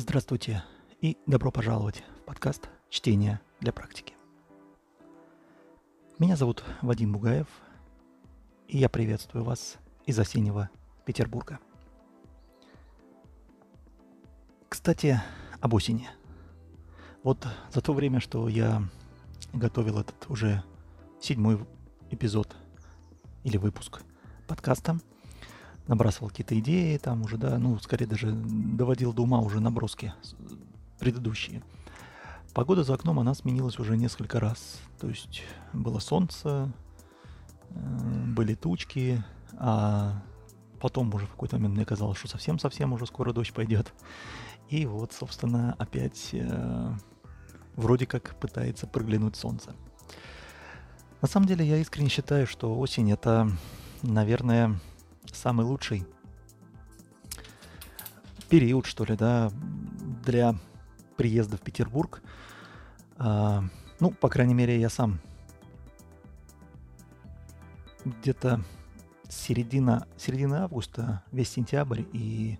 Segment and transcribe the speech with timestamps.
[0.00, 0.62] Здравствуйте
[1.00, 4.14] и добро пожаловать в подкаст «Чтение для практики».
[6.20, 7.48] Меня зовут Вадим Бугаев,
[8.68, 9.76] и я приветствую вас
[10.06, 10.70] из осеннего
[11.04, 11.58] Петербурга.
[14.68, 15.20] Кстати,
[15.60, 16.08] об осени.
[17.24, 18.84] Вот за то время, что я
[19.52, 20.62] готовил этот уже
[21.20, 21.58] седьмой
[22.10, 22.54] эпизод
[23.42, 24.02] или выпуск
[24.46, 25.00] подкаста,
[25.88, 30.12] набрасывал какие-то идеи, там уже, да, ну, скорее даже доводил до ума уже наброски
[30.98, 31.62] предыдущие.
[32.54, 34.80] Погода за окном, она сменилась уже несколько раз.
[35.00, 35.42] То есть
[35.72, 36.72] было солнце,
[37.70, 39.22] э, были тучки,
[39.56, 40.22] а
[40.80, 43.92] потом уже в какой-то момент мне казалось, что совсем-совсем уже скоро дождь пойдет.
[44.68, 46.92] И вот, собственно, опять э,
[47.76, 49.74] вроде как пытается проглянуть солнце.
[51.22, 53.50] На самом деле я искренне считаю, что осень это,
[54.02, 54.78] наверное,
[55.34, 56.06] самый лучший
[58.48, 59.50] период, что ли, да,
[60.24, 60.54] для
[61.16, 62.22] приезда в Петербург.
[63.16, 63.64] А,
[64.00, 65.20] ну, по крайней мере, я сам
[68.04, 68.62] где-то
[69.28, 72.58] середина, середина августа, весь сентябрь и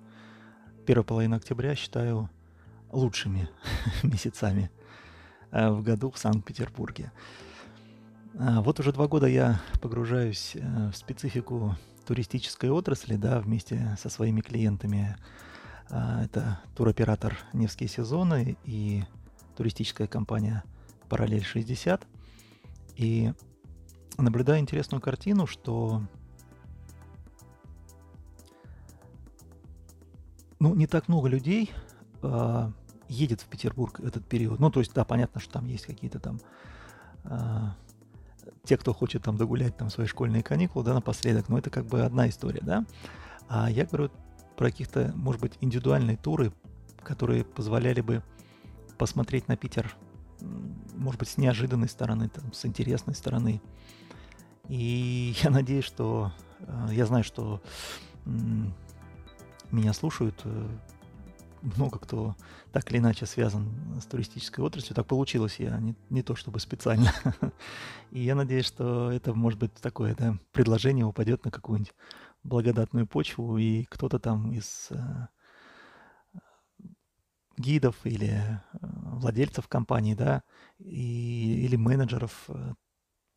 [0.87, 2.29] первая половина октября считаю
[2.91, 3.49] лучшими
[4.03, 4.71] месяцами
[5.51, 7.13] э, в году в Санкт-Петербурге.
[8.37, 11.77] А, вот уже два года я погружаюсь э, в специфику
[12.07, 15.17] туристической отрасли, да, вместе со своими клиентами.
[15.91, 19.05] А, это туроператор «Невские сезоны» и
[19.57, 20.65] туристическая компания
[21.09, 22.07] «Параллель 60».
[22.97, 23.33] И
[24.19, 26.03] наблюдаю интересную картину, что
[30.59, 31.71] ну, не так много людей
[32.23, 32.71] э,
[33.09, 34.59] едет в Петербург этот период.
[34.59, 36.41] Ну, то есть, да, понятно, что там есть какие-то там
[37.25, 37.69] э,
[38.65, 42.03] те, кто хочет там догулять там свои школьные каникулы, да, напоследок, но это как бы
[42.03, 42.85] одна история, да.
[43.49, 44.11] А я говорю
[44.57, 46.53] про каких-то, может быть, индивидуальные туры,
[47.03, 48.23] которые позволяли бы
[48.99, 49.95] посмотреть на Питер,
[50.95, 53.63] может быть, с неожиданной стороны, там, с интересной стороны.
[54.69, 57.63] И я надеюсь, что э, я знаю, что
[59.71, 60.69] меня слушают э,
[61.63, 62.37] много кто
[62.73, 63.69] так или иначе связан
[64.01, 64.95] с туристической отраслью.
[64.95, 67.13] Так получилось я, не, не то чтобы специально.
[68.11, 71.95] И я надеюсь, что это может быть такое, да, предложение упадет на какую-нибудь
[72.43, 75.27] благодатную почву, и кто-то там из э,
[77.57, 80.43] гидов или э, владельцев компаний, да,
[80.79, 82.75] и, или менеджеров э,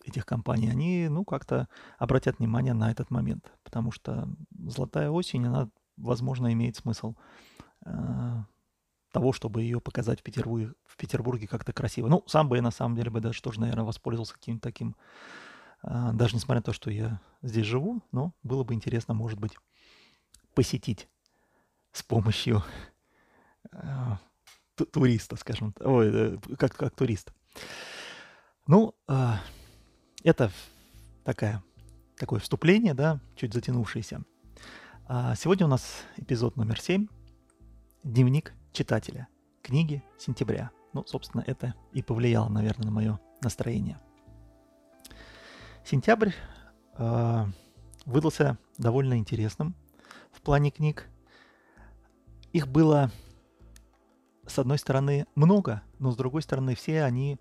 [0.06, 1.68] этих компаний, они, ну, как-то
[1.98, 7.16] обратят внимание на этот момент, потому что золотая осень, она, возможно, имеет смысл
[9.12, 12.08] того, чтобы ее показать в Петербурге, в Петербурге как-то красиво.
[12.08, 14.96] Ну, сам бы я на самом деле бы даже тоже, наверное, воспользовался каким-то таким,
[15.84, 19.58] э, даже несмотря на то, что я здесь живу, но было бы интересно, может быть,
[20.53, 21.08] посетить
[21.91, 22.64] с помощью
[23.74, 24.16] э,
[24.91, 27.34] туриста, скажем, ой, как, как турист.
[28.68, 28.96] Ну,
[30.24, 30.52] это
[31.25, 31.62] такая,
[32.18, 34.24] такое вступление, да, чуть затянувшееся.
[35.08, 37.08] А сегодня у нас эпизод номер 7–
[38.04, 39.28] Дневник читателя.
[39.62, 40.72] Книги сентября.
[40.94, 44.00] Ну, собственно, это и повлияло, наверное, на мое настроение.
[45.86, 46.32] Сентябрь
[46.98, 47.46] э,
[48.08, 49.76] выдался довольно интересным
[50.32, 51.08] в плане книг.
[52.54, 53.12] Их было,
[54.48, 57.38] с одной стороны, много, но с другой стороны, все они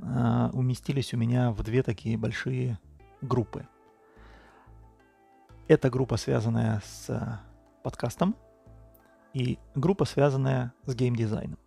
[0.00, 2.78] э, уместились у меня в две такие большие
[3.22, 3.66] группы.
[5.66, 7.42] Это группа, связанная с
[7.82, 8.36] подкастом,
[9.34, 11.58] и группа, связанная с геймдизайном.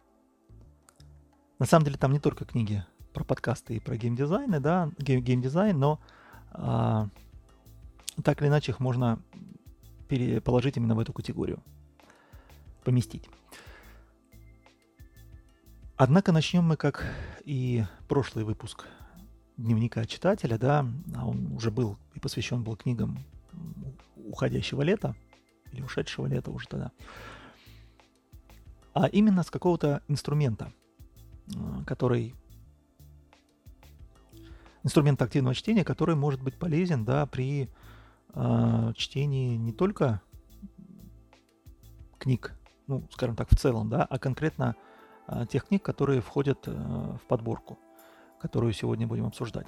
[1.59, 2.83] На самом деле там не только книги
[3.13, 5.99] про подкасты и про геймдизайны, да, гейм, геймдизайн, но
[6.51, 7.09] а,
[8.23, 9.19] так или иначе их можно
[10.43, 11.61] положить именно в эту категорию,
[12.85, 13.29] поместить.
[15.97, 17.03] Однако начнем мы, как
[17.43, 18.85] и прошлый выпуск
[19.57, 20.85] дневника читателя, да,
[21.15, 23.17] а он уже был и посвящен был книгам
[24.15, 25.15] уходящего лета,
[25.71, 26.91] или ушедшего лета уже тогда
[28.99, 30.73] а именно с какого-то инструмента,
[31.55, 32.33] а, который
[34.83, 37.69] инструмент активного чтения, который может быть полезен да, при
[38.33, 40.21] э, чтении не только
[42.17, 42.57] книг,
[42.87, 44.75] ну, скажем так, в целом, да, а конкретно
[45.27, 47.77] э, тех книг, которые входят э, в подборку,
[48.39, 49.67] которую сегодня будем обсуждать.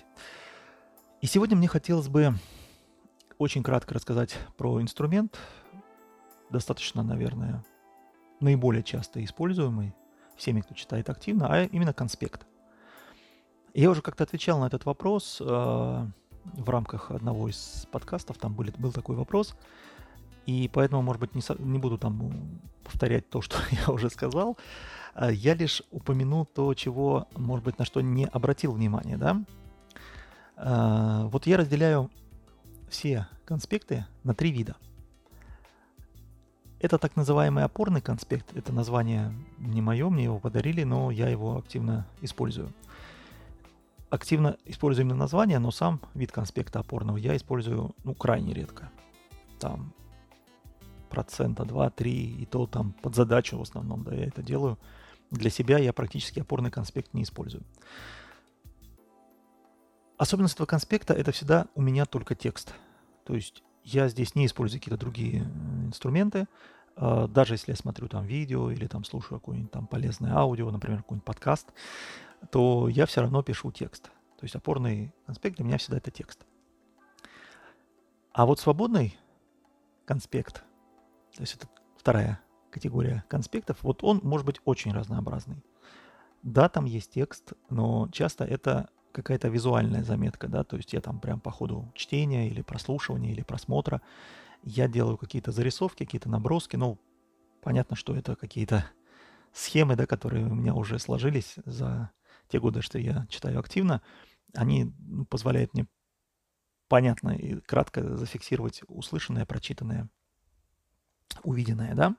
[1.22, 2.34] И сегодня мне хотелось бы
[3.38, 5.38] очень кратко рассказать про инструмент,
[6.50, 7.64] достаточно, наверное,
[8.40, 9.94] наиболее часто используемый
[10.36, 12.46] всеми, кто читает активно, а именно конспект.
[13.74, 18.72] Я уже как-то отвечал на этот вопрос э, в рамках одного из подкастов, там были,
[18.78, 19.56] был такой вопрос,
[20.46, 22.32] И поэтому, может быть, не, не буду там
[22.84, 23.58] повторять то, что
[23.88, 24.58] я уже сказал.
[25.14, 29.44] А я лишь упомяну то, чего, может быть, на что не обратил внимания, да.
[30.56, 32.10] А, вот я разделяю
[32.90, 34.76] все конспекты на три вида.
[36.80, 38.56] Это так называемый опорный конспект.
[38.56, 42.72] Это название не мое, мне его подарили, но я его активно использую.
[44.10, 48.90] Активно использую именно название, но сам вид конспекта опорного я использую ну, крайне редко.
[49.60, 49.94] Там
[51.10, 54.78] процента 2-3, и то там под задачу в основном, да, я это делаю.
[55.32, 57.64] Для себя я практически опорный конспект не использую.
[60.18, 62.74] Особенность этого конспекта– это всегда у меня только текст.
[63.26, 65.46] То есть я здесь не использую какие-то другие
[65.90, 66.48] инструменты.
[66.96, 71.00] А, даже если я смотрю там видео или там слушаю какое-нибудь там полезное аудио, например,
[71.00, 71.68] какой-нибудь подкаст,
[72.52, 74.06] то я все равно пишу текст.
[74.40, 76.46] То есть опорный конспект для меня всегда это текст.
[78.32, 79.18] А вот свободный
[80.06, 80.64] конспект,
[81.36, 82.40] то есть это вторая
[82.72, 85.64] категория конспектов, вот он может быть очень разнообразный.
[86.42, 91.20] Да, там есть текст, но часто это какая-то визуальная заметка, да, то есть я там
[91.20, 94.02] прям по ходу чтения или прослушивания или просмотра
[94.64, 97.00] я делаю какие-то зарисовки, какие-то наброски, ну,
[97.62, 98.86] понятно, что это какие-то
[99.54, 102.12] схемы, да, которые у меня уже сложились за
[102.48, 104.02] те годы, что я читаю активно,
[104.56, 105.88] они ну, позволяют мне
[106.88, 110.10] понятно и кратко зафиксировать услышанное, прочитанное,
[111.44, 112.16] увиденное, да.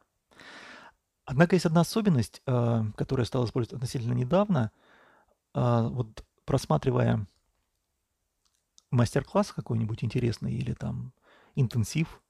[1.25, 4.73] Однако есть одна особенность, э, которую я стал использовать относительно недавно.
[5.55, 7.27] Э, вот просматривая
[8.91, 11.13] мастер-класс какой-нибудь интересный или там
[11.55, 12.23] интенсив,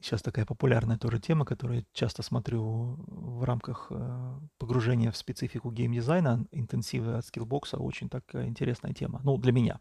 [0.00, 5.70] сейчас такая популярная тоже тема, которую я часто смотрю в рамках э, погружения в специфику
[5.70, 9.80] геймдизайна, интенсивы от скиллбокса, очень такая интересная тема, ну, для меня.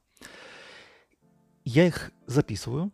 [1.63, 2.91] Я их записываю,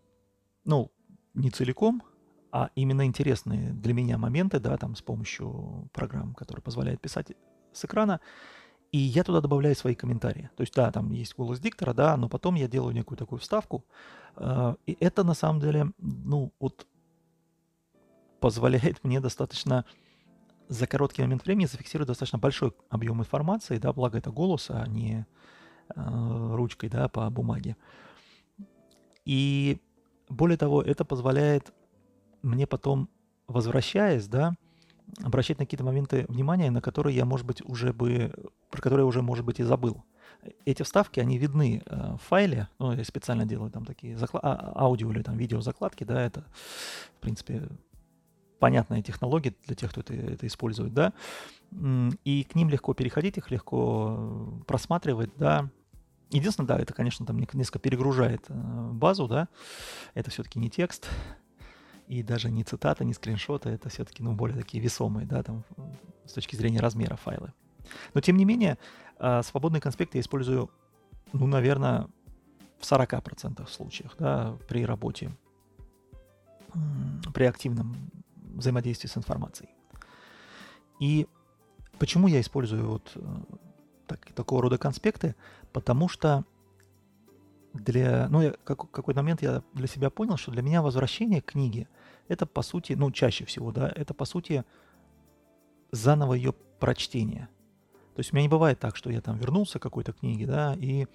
[0.65, 0.91] ну,
[1.33, 2.03] не целиком,
[2.51, 7.33] а именно интересные для меня моменты, да, там с помощью программ, которые позволяют писать
[7.73, 8.21] с экрана,
[8.91, 10.49] и я туда добавляю свои комментарии.
[10.55, 13.83] То есть, да, там есть голос диктора, да, но потом я делаю некую такую вставку.
[14.35, 16.87] А, и это на самом деле, ну, вот
[18.45, 19.85] позволяет мне достаточно
[20.67, 25.25] за короткий момент времени зафиксировать достаточно большой объем информации, да, благо это голос, а не
[25.95, 27.75] э, ручкой, да, по бумаге.
[29.25, 29.81] И
[30.29, 31.73] более того, это позволяет
[32.43, 33.09] мне потом,
[33.47, 34.53] возвращаясь, да,
[35.23, 38.31] обращать на какие-то моменты внимания, на которые я, может быть, уже бы,
[38.69, 40.03] про которые я уже, может быть, и забыл.
[40.65, 44.73] Эти вставки, они видны э, в файле, ну, я специально делаю там такие закла- а,
[44.75, 46.45] аудио или там видео закладки, да, это,
[47.17, 47.69] в принципе,
[48.59, 51.13] понятная технология для тех, кто это, это использует, да,
[52.23, 55.69] и к ним легко переходить, их легко просматривать, да,
[56.31, 58.53] Единственное, да, это, конечно, там несколько перегружает э,
[58.91, 59.47] базу, да,
[60.15, 61.07] это все-таки не текст,
[62.07, 65.63] и даже не цитата, не скриншоты, это все-таки, ну, более такие весомые, да, там,
[66.25, 67.53] с точки зрения размера файлы.
[68.13, 68.77] Но, тем не менее,
[69.17, 70.69] а, свободный конспект я использую,
[71.31, 72.07] ну, наверное,
[72.79, 75.31] в 40% случаях, да, при работе,
[77.33, 77.95] при активном
[78.55, 79.69] взаимодействии с информацией.
[80.99, 81.27] И
[81.99, 83.19] почему я использую вот э,
[84.07, 85.35] так, такого рода конспекты?
[85.71, 86.45] Потому что
[87.73, 91.51] для, ну, я, как, какой-то момент я для себя понял, что для меня возвращение к
[91.51, 91.87] книге
[92.27, 94.63] это по сути, ну, чаще всего, да, это по сути
[95.91, 97.49] заново ее прочтение.
[98.15, 100.75] То есть у меня не бывает так, что я там вернулся к какой-то книге, да,
[100.75, 101.07] и,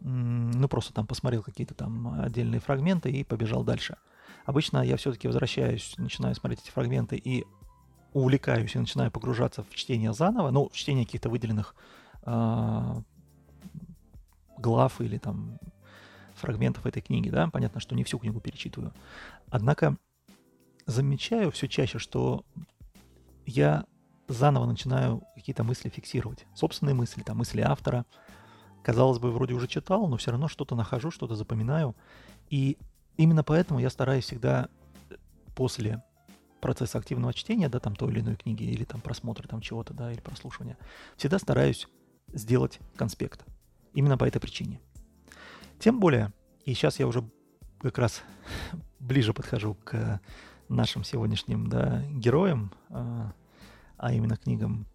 [0.00, 3.96] ну, просто там посмотрел какие-то там отдельные фрагменты и побежал дальше.
[4.44, 7.44] Обычно я все-таки возвращаюсь, начинаю смотреть эти фрагменты и
[8.12, 11.74] увлекаюсь и начинаю погружаться в чтение заново, ну, в чтение каких-то выделенных
[12.22, 13.02] э,
[14.58, 15.58] глав или там
[16.34, 18.92] фрагментов этой книги, да, понятно, что не всю книгу перечитываю.
[19.50, 19.96] Однако
[20.86, 22.44] замечаю все чаще, что
[23.46, 23.84] я
[24.28, 26.46] заново начинаю какие-то мысли фиксировать.
[26.54, 28.06] Собственные мысли, там, мысли автора.
[28.82, 31.94] Казалось бы, вроде уже читал, но все равно что-то нахожу, что-то запоминаю.
[32.48, 32.78] И
[33.22, 34.68] именно поэтому я стараюсь всегда
[35.54, 36.02] после
[36.60, 40.10] процесса активного чтения, да, там той или иной книги, или там просмотра там чего-то, да,
[40.10, 40.78] или прослушивания,
[41.16, 41.86] всегда стараюсь
[42.32, 43.44] сделать конспект.
[43.92, 44.80] Именно по этой причине.
[45.78, 46.32] Тем более,
[46.64, 47.28] и сейчас я уже
[47.80, 48.22] как раз
[49.00, 50.20] ближе подхожу к
[50.68, 53.34] нашим сегодняшним да, героям, а,
[53.98, 54.86] а именно книгам.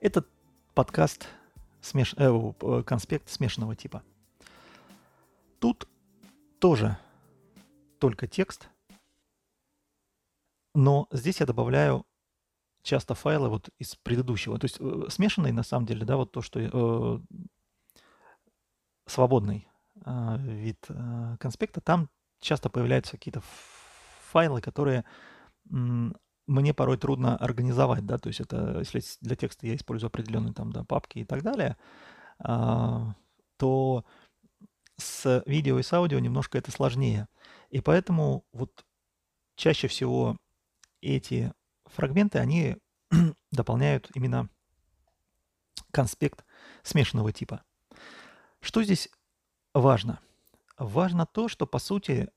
[0.00, 0.28] Этот
[0.74, 1.26] подкаст
[1.82, 2.14] смеш...
[2.16, 4.02] э, конспект смешанного типа.
[5.58, 5.88] Тут
[6.58, 6.98] тоже
[7.98, 8.68] только текст,
[10.74, 12.06] но здесь я добавляю
[12.82, 14.58] часто файлы вот из предыдущего.
[14.58, 17.18] То есть э, смешанный на самом деле, да, вот то, что э,
[19.06, 19.68] свободный
[20.04, 22.08] э, вид э, конспекта, там
[22.40, 23.42] часто появляются какие-то
[24.30, 25.04] файлы, которые
[26.48, 30.72] мне порой трудно организовать, да, то есть это, если для текста я использую определенные там,
[30.72, 31.76] да, папки и так далее,
[32.38, 33.14] а,
[33.58, 34.04] то
[34.98, 37.28] с видео и с аудио немножко это сложнее.
[37.70, 38.84] И поэтому вот
[39.56, 40.36] чаще всего
[41.00, 41.52] эти
[41.86, 42.76] фрагменты, они
[43.52, 44.48] дополняют именно
[45.92, 46.44] конспект
[46.82, 47.64] смешанного типа.
[48.60, 49.08] Что здесь
[49.72, 50.20] важно?
[50.76, 52.28] Важно то, что, по сути,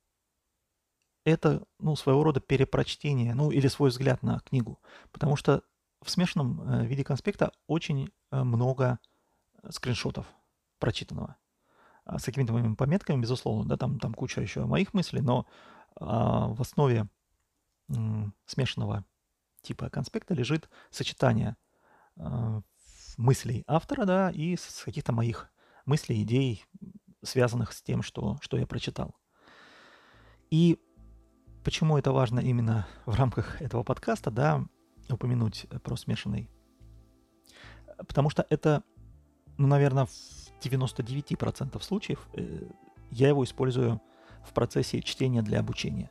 [1.25, 4.79] это, ну, своего рода перепрочтение, ну, или свой взгляд на книгу.
[5.11, 5.63] Потому что
[6.01, 8.99] в смешанном э, виде конспекта очень э, много
[9.69, 10.25] скриншотов
[10.79, 11.37] прочитанного.
[12.11, 15.47] А с какими-то моими пометками, безусловно, да, там, там куча еще моих мыслей, но
[15.95, 17.07] а, в основе
[17.87, 19.05] м, смешанного
[19.61, 21.55] типа конспекта лежит сочетание
[22.17, 22.63] а,
[23.17, 25.49] мыслей автора, да, и с каких-то моих
[25.85, 26.65] мыслей, идей,
[27.23, 29.15] связанных с тем, что, что я прочитал.
[30.49, 30.77] И
[31.63, 34.65] почему это важно именно в рамках этого подкаста, да,
[35.09, 36.49] упомянуть про смешанный?
[38.05, 38.83] Потому что это,
[39.57, 40.07] ну, наверное,
[40.63, 42.63] 99% случаев э,
[43.11, 44.01] я его использую
[44.43, 46.09] в процессе чтения для обучения.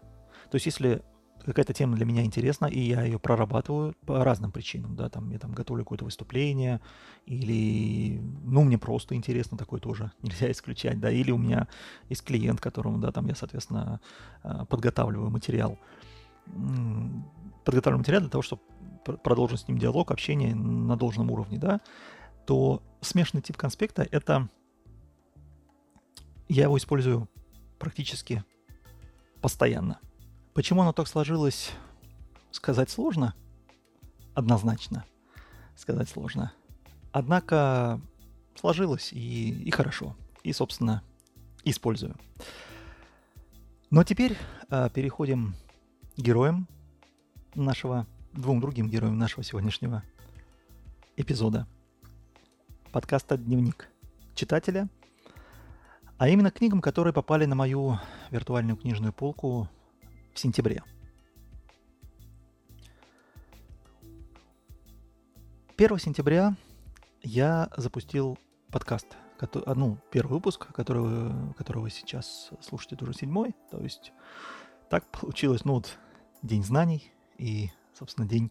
[0.50, 1.02] То есть если
[1.44, 5.38] какая-то тема для меня интересна, и я ее прорабатываю по разным причинам, да, там я
[5.38, 6.80] там готовлю какое-то выступление,
[7.26, 11.68] или, ну, мне просто интересно, такое тоже нельзя исключать, да, или у меня
[12.08, 14.00] есть клиент, которому, да, там я, соответственно,
[14.42, 15.78] а, подготавливаю материал,
[17.64, 18.62] подготавливаю материал для того, чтобы
[19.22, 21.80] продолжить с ним диалог, общение на должном уровне, да,
[22.50, 24.48] то смешанный тип конспекта— это
[26.48, 27.28] я его использую
[27.78, 28.44] практически
[29.40, 30.00] постоянно—
[30.60, 31.70] Почему оно так сложилось,
[32.50, 33.34] сказать сложно.
[34.34, 35.04] Однозначно
[35.76, 36.52] сказать сложно.
[37.12, 38.00] Однако
[38.54, 40.16] сложилось и, и хорошо.
[40.42, 41.02] И, собственно,
[41.64, 42.16] использую.
[43.90, 44.36] Но теперь
[44.68, 45.54] э, переходим
[46.16, 46.68] к героям
[47.54, 50.02] нашего, двум другим героям нашего сегодняшнего
[51.16, 51.66] эпизода
[52.92, 53.88] подкаста «Дневник
[54.34, 54.88] читателя»,
[56.18, 57.98] а именно книгам, которые попали на мою
[58.30, 59.68] виртуальную книжную полку
[60.34, 60.82] в сентябре.
[65.76, 66.56] 1 сентября
[67.22, 68.38] я запустил
[68.70, 69.16] подкаст,
[69.66, 73.54] ну, первый выпуск, который, вы, который вы сейчас слушаете, уже седьмой.
[73.70, 74.12] То есть
[74.90, 75.96] так получилось, ну вот,
[76.42, 78.50] День знаний и, собственно, День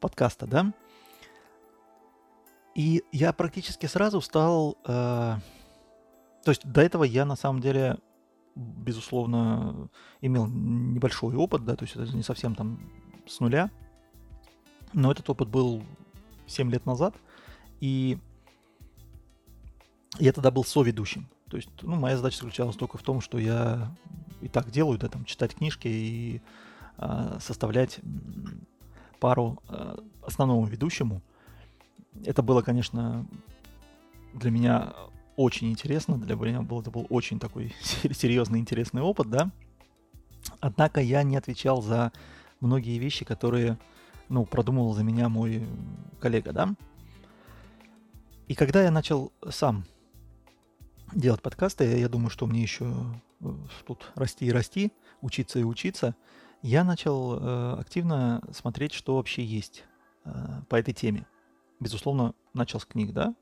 [0.00, 0.72] подкаста, да.
[2.78, 4.78] И я практически сразу стал...
[4.86, 5.34] Э,
[6.44, 7.98] то есть до этого я на самом деле
[8.54, 9.88] безусловно,
[10.20, 12.78] имел небольшой опыт, да, то есть это не совсем там
[13.26, 13.68] с нуля,
[14.92, 15.82] но этот опыт был
[16.46, 17.16] 7 лет назад,
[17.80, 18.18] и
[20.20, 21.28] я тогда был соведущим.
[21.50, 23.92] То есть, ну, моя задача заключалась только в том, что я
[24.40, 26.42] и так делаю, да, там, читать книжки и
[26.98, 27.98] э, составлять
[29.18, 31.22] пару э, основному ведущему.
[32.24, 33.26] Это было, конечно,
[34.34, 34.94] для меня
[35.36, 39.50] очень интересно, для меня был, это был очень такой серьезный, интересный опыт, да.
[40.60, 42.12] Однако я не отвечал за
[42.60, 43.78] многие вещи, которые,
[44.28, 45.66] ну, продумывал за меня мой
[46.20, 46.74] коллега, да.
[48.48, 49.84] И когда я начал сам
[51.12, 52.92] делать подкасты, я думаю, что мне еще
[53.40, 53.54] э,
[53.86, 56.14] тут расти и расти, учиться и учиться,
[56.62, 59.84] я начал э, активно смотреть, что вообще есть
[60.24, 61.26] э, по этой теме.
[61.80, 63.34] Безусловно, начал с книг, да,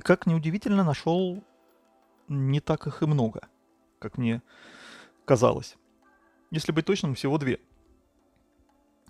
[0.00, 1.44] и как неудивительно, нашел
[2.26, 3.48] не так их и много,
[3.98, 4.40] как мне
[5.26, 5.76] казалось.
[6.50, 7.60] Если быть точным, всего две.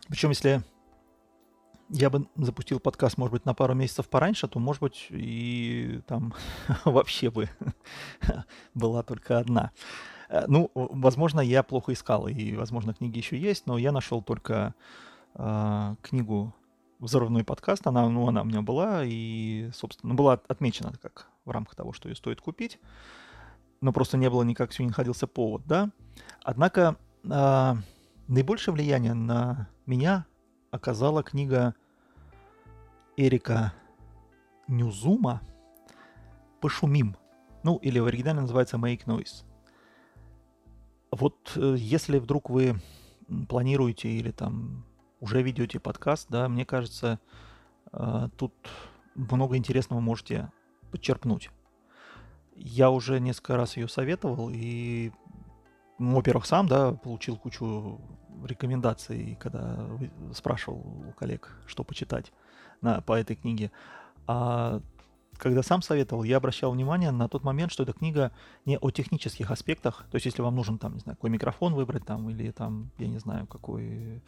[0.08, 0.64] Причем, если
[1.90, 6.34] я бы запустил подкаст, может быть, на пару месяцев пораньше, то, может быть, и там
[6.84, 7.48] вообще бы
[8.74, 9.70] была только одна.
[10.28, 14.74] Э, ну, возможно, я плохо искал, и, возможно, книги еще есть, но я нашел только
[15.34, 16.52] э, книгу
[17.00, 21.74] взрывной подкаст, она, ну, она у меня была, и, собственно, была отмечена как в рамках
[21.74, 22.78] того, что ее стоит купить,
[23.80, 25.90] но просто не было никак, все не находился повод, да.
[26.42, 27.74] Однако э,
[28.28, 30.26] наибольшее влияние на меня
[30.70, 31.74] оказала книга
[33.16, 33.72] Эрика
[34.68, 35.40] Ньюзума
[36.60, 37.16] «Пошумим»,
[37.62, 39.44] ну, или в оригинале называется «Make Noise».
[41.10, 42.76] Вот э, если вдруг вы
[43.48, 44.84] планируете или там
[45.20, 47.20] уже ведете подкаст, да, мне кажется,
[47.92, 48.52] э, тут
[49.14, 50.50] много интересного можете
[50.90, 51.50] подчерпнуть.
[52.56, 55.12] Я уже несколько раз ее советовал, и,
[55.98, 58.00] ну, во-первых, сам, да, получил кучу
[58.44, 59.86] рекомендаций, когда
[60.34, 62.32] спрашивал у коллег, что почитать
[62.80, 63.70] на, по этой книге.
[64.26, 64.80] А
[65.36, 68.32] когда сам советовал, я обращал внимание на тот момент, что эта книга
[68.66, 70.04] не о технических аспектах.
[70.10, 73.08] То есть, если вам нужен, там, не знаю, какой микрофон выбрать, там, или там, я
[73.08, 74.22] не знаю, какой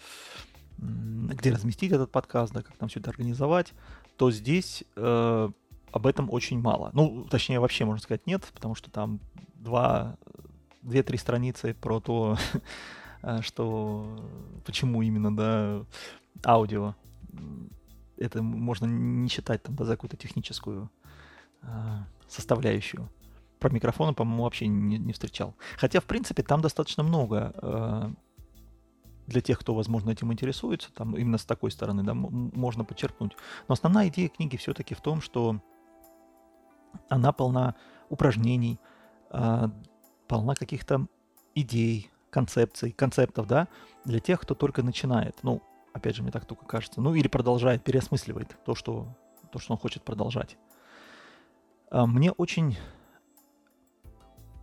[0.82, 3.72] где разместить этот подкаст, да, как там все это организовать,
[4.16, 5.48] то здесь э,
[5.92, 6.90] об этом очень мало.
[6.92, 9.20] Ну, точнее, вообще, можно сказать, нет, потому что там
[9.54, 10.16] два,
[10.82, 12.36] две-три страницы про то,
[13.22, 14.18] э, что
[14.64, 15.84] почему именно, да,
[16.44, 16.94] аудио.
[18.16, 20.90] Это можно не считать там, да, за какую-то техническую
[21.62, 21.66] э,
[22.28, 23.08] составляющую.
[23.58, 25.54] Про микрофоны, по-моему, вообще не, не встречал.
[25.76, 28.12] Хотя, в принципе, там достаточно много э,
[29.26, 33.32] для тех, кто, возможно, этим интересуется, там именно с такой стороны, да, можно подчеркнуть.
[33.68, 35.60] Но основная идея книги все-таки в том, что
[37.08, 37.74] она полна
[38.08, 38.78] упражнений,
[39.30, 39.68] э,
[40.28, 41.06] полна каких-то
[41.54, 43.68] идей, концепций, концептов, да,
[44.04, 45.38] для тех, кто только начинает.
[45.42, 45.62] Ну,
[45.92, 47.00] опять же, мне так только кажется.
[47.00, 49.08] Ну, или продолжает, переосмысливает то, что,
[49.50, 50.56] то, что он хочет продолжать.
[51.90, 52.76] Э, мне очень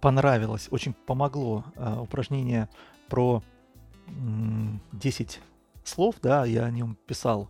[0.02, 2.70] понравилось, очень помогло э, упражнение
[3.10, 3.44] про
[4.92, 5.40] 10
[5.84, 7.50] слов, да, я о нем писал.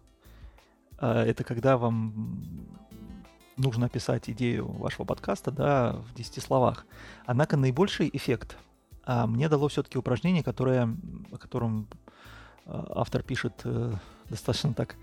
[0.97, 2.67] А, это когда вам
[3.57, 6.85] нужно описать идею вашего подкаста, да, в 10 словах.
[7.25, 8.57] Однако наибольший эффект
[9.11, 10.95] а мне дало все-таки упражнение, которое,
[11.31, 11.87] о котором
[12.67, 13.95] а, автор пишет э,
[14.29, 14.97] достаточно так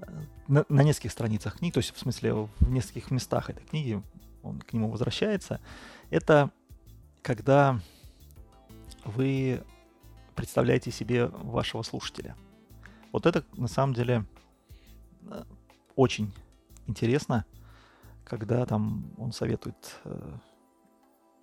[0.00, 0.10] э,
[0.48, 4.02] на, на нескольких страницах книги, то есть в смысле в нескольких местах этой книги,
[4.42, 5.60] он к нему возвращается.
[6.10, 6.50] Это
[7.22, 7.78] когда
[9.04, 9.62] вы
[10.34, 12.36] представляете себе вашего слушателя.
[13.12, 14.24] Вот это на самом деле
[15.30, 15.44] э,
[15.96, 16.32] очень
[16.86, 17.44] интересно,
[18.24, 20.32] когда там он советует э,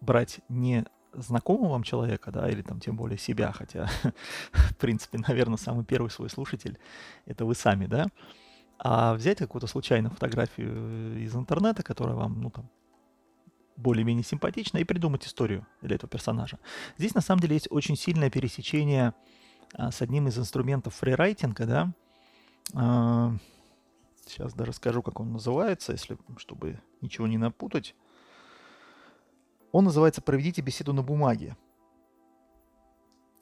[0.02, 3.90] брать не знакомого вам человека, да, или там тем более себя, хотя,
[4.52, 6.78] в принципе, наверное, самый первый свой слушатель
[7.26, 8.08] это вы сами, да,
[8.80, 12.70] а взять какую-то случайную фотографию из интернета, которая вам, ну, там,
[13.82, 16.60] более-менее симпатично и придумать историю для этого персонажа.
[16.98, 19.14] Здесь на самом деле есть очень сильное пересечение
[19.74, 21.94] а, с одним из инструментов фрирайтинга, да.
[22.74, 23.34] А,
[24.26, 27.96] сейчас даже скажу, как он называется, если чтобы ничего не напутать.
[29.72, 31.58] Он называется «Проведите беседу на бумаге».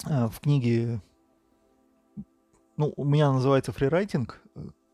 [0.05, 1.01] А, в книге,
[2.77, 4.41] ну, у меня называется фрирайтинг,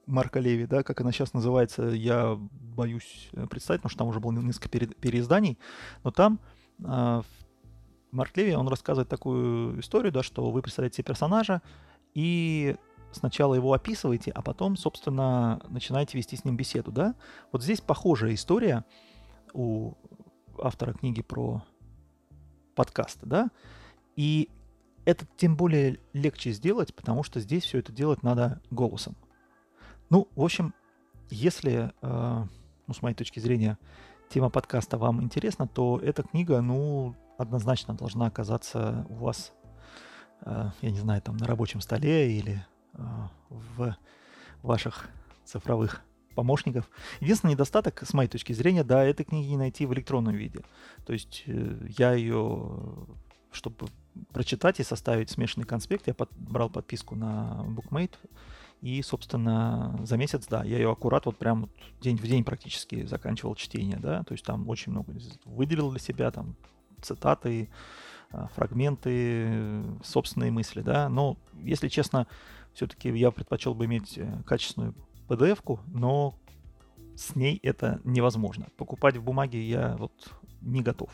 [0.06, 2.40] Марка Леви, да, как она сейчас называется, я
[2.76, 5.58] боюсь э, представить, потому что там уже было несколько переизданий,
[6.04, 6.40] но там
[6.80, 7.22] э,
[8.12, 11.62] Марк Леви, он рассказывает такую историю, да, что вы представляете себе персонажа
[12.14, 12.76] и
[13.12, 17.16] сначала его описываете, а потом, собственно, начинаете вести с ним беседу, да.
[17.52, 18.86] Вот здесь похожая история
[19.54, 19.94] у
[20.60, 21.64] автора книги про
[22.76, 23.50] подкасты, да,
[24.16, 24.50] и
[25.06, 29.16] это тем более легче сделать, потому что здесь все это делать надо голосом.
[30.10, 30.74] Ну, в общем,
[31.30, 32.44] если, э,
[32.88, 33.78] ну, с моей точки зрения,
[34.30, 39.54] тема подкаста вам интересна, то эта книга, ну, однозначно должна оказаться у вас,
[40.42, 43.04] э, я не знаю, там на рабочем столе или э,
[43.50, 43.96] в
[44.62, 45.10] ваших
[45.46, 46.02] цифровых
[46.36, 46.90] помощников.
[47.22, 50.62] Единственный недостаток, с моей точки зрения, да, этой книги не найти в электронном виде.
[51.06, 53.08] То есть э, я ее,
[53.52, 53.88] чтобы
[54.32, 58.16] прочитать и составить смешанный конспект, я под, брал подписку на Bookmate,
[58.82, 61.70] и, собственно, за месяц, да, я ее аккурат вот прям
[62.02, 65.14] день в день практически заканчивал чтение, да, то есть там очень много
[65.46, 66.56] выделил для себя, там
[67.02, 67.70] цитаты,
[68.32, 72.28] а, фрагменты, собственные мысли, да, но, если честно,
[72.74, 74.94] все-таки я предпочел бы иметь э, качественную
[75.30, 76.36] PDF-ку, но
[77.16, 78.68] с ней это невозможно.
[78.76, 80.12] Покупать в бумаге я вот
[80.62, 81.10] не готов.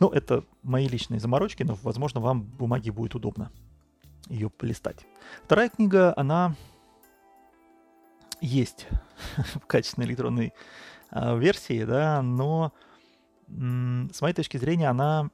[0.00, 3.52] Ну, это мои личные заморочки, но, возможно, вам в бумаге будет удобно
[4.28, 5.06] ее полистать.
[5.44, 6.54] Вторая книга, она
[8.40, 8.86] есть
[9.54, 10.52] в качественной электронной
[11.10, 12.72] а, версии, да, но
[13.48, 15.30] с моей точки зрения она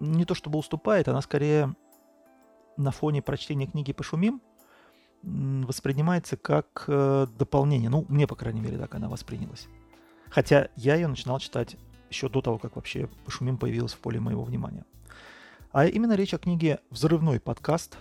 [0.00, 1.74] не то чтобы уступает, она скорее
[2.76, 4.40] на фоне прочтения книги «Пошумим»
[5.22, 7.88] воспринимается как э, дополнение.
[7.88, 9.68] Ну, мне, по крайней мере, так она воспринялась.
[10.28, 11.76] Хотя я ее начинал читать
[12.10, 14.84] еще до того, как вообще «Пошумим» появилась в поле моего внимания.
[15.74, 17.98] А именно речь о книге «Взрывной подкаст».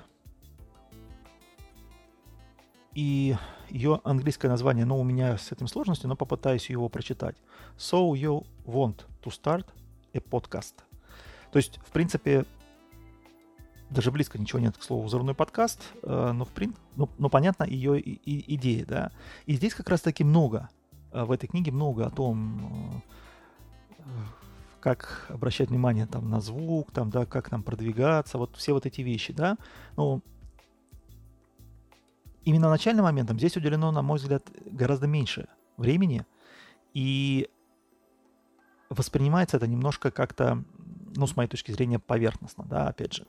[2.93, 3.35] И
[3.67, 7.35] ее английское название, но у меня с этим сложностью, но попытаюсь его прочитать.
[7.75, 9.65] So you want to start
[10.13, 10.75] a podcast.
[11.51, 12.45] То есть, в принципе,
[13.89, 16.75] даже близко ничего нет к слову взрывной подкаст, э, но, в прин...
[16.95, 19.11] но, но понятно ее и, и, идея, да.
[19.47, 20.69] И здесь как раз-таки много,
[21.11, 23.01] э, в этой книге много о том,
[23.97, 24.03] э,
[24.83, 28.99] как обращать внимание там на звук, там, да, как нам продвигаться, вот все вот эти
[28.99, 29.55] вещи, да.
[29.95, 30.21] Ну,
[32.43, 36.25] именно начальным моментам здесь уделено, на мой взгляд, гораздо меньше времени,
[36.93, 37.49] и
[38.89, 40.65] воспринимается это немножко как-то,
[41.15, 43.25] ну, с моей точки зрения, поверхностно, да, опять же.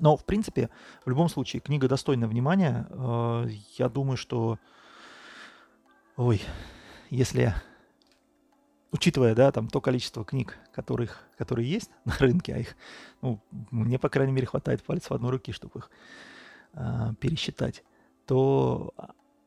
[0.00, 0.70] Но, в принципе,
[1.04, 2.88] в любом случае, книга достойна внимания.
[2.90, 3.46] Э,
[3.78, 4.58] я думаю, что...
[6.16, 6.42] Ой,
[7.10, 7.54] если...
[8.92, 12.76] Учитывая, да, там то количество книг, которых, которые есть на рынке, а их,
[13.22, 15.90] ну, мне, по крайней мере, хватает пальцев одной руки, чтобы их
[16.74, 17.84] э, пересчитать,
[18.26, 18.92] то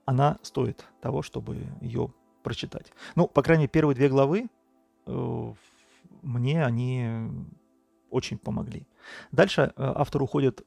[0.05, 2.91] она стоит того, чтобы ее прочитать.
[3.15, 4.49] Ну, по крайней мере, первые две главы
[5.05, 5.53] э,
[6.21, 7.29] мне они
[8.09, 8.87] очень помогли.
[9.31, 10.65] Дальше э, автор уходит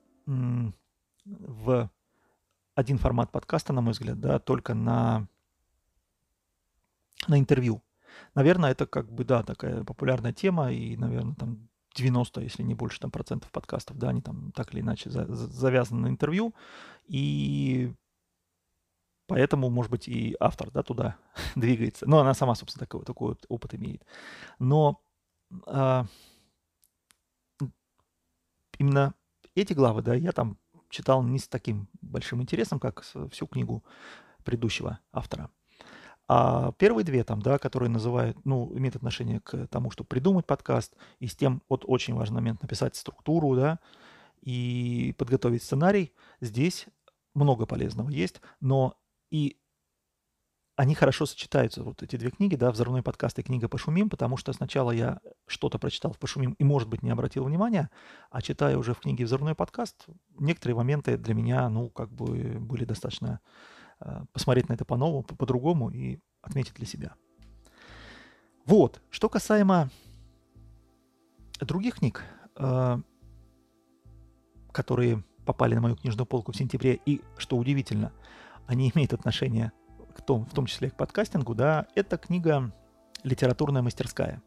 [1.25, 1.91] в
[2.75, 5.29] один формат подкаста, на мой взгляд, да, только на,
[7.27, 7.83] на интервью.
[8.35, 13.01] Наверное, это как бы, да, такая популярная тема, и, наверное, там 90, если не больше
[13.01, 16.55] там процентов подкастов, да, они там так или иначе за, завязаны на интервью,
[17.07, 17.93] и
[19.27, 21.17] поэтому, может быть, и автор, да, туда
[21.57, 22.07] двигается.
[22.07, 24.05] Но она сама, собственно, такой, такой вот опыт имеет.
[24.59, 25.01] Но
[25.67, 26.07] а,
[28.79, 29.15] именно
[29.55, 30.59] эти главы, да, я там
[30.91, 33.85] читал не с таким большим интересом, как всю книгу
[34.45, 35.51] предыдущего автора.
[36.29, 40.95] А первые две там, да, которые называют, ну, имеют отношение к тому, чтобы придумать подкаст,
[41.21, 43.79] и с тем, вот очень важный момент, написать структуру, да,
[44.41, 46.87] и подготовить сценарий, здесь
[47.35, 48.97] много полезного есть, но
[49.31, 49.57] и
[50.77, 54.53] они хорошо сочетаются, вот эти две книги, да, «Взрывной подкаст» и книга «Пошумим», потому что
[54.53, 57.91] сначала я что-то прочитал в «Пошумим» и, может быть, не обратил внимания,
[58.31, 60.07] а читая уже в книге «Взрывной подкаст»,
[60.39, 63.41] некоторые моменты для меня, ну, как бы были достаточно
[64.33, 67.15] посмотреть на это по-новому, по-другому и отметить для себя.
[68.67, 69.91] Вот, что касаемо
[71.61, 72.23] других книг,
[72.57, 72.99] э,
[74.73, 78.13] которые попали на мою книжную полку в сентябре, и, что удивительно,
[78.67, 79.73] они имеют отношение
[80.15, 82.73] к том, в том числе к подкастингу, да, это книга
[83.23, 84.43] «Литературная мастерская».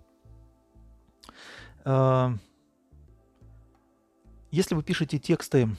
[1.86, 2.34] А,
[4.52, 5.70] если вы пишете тексты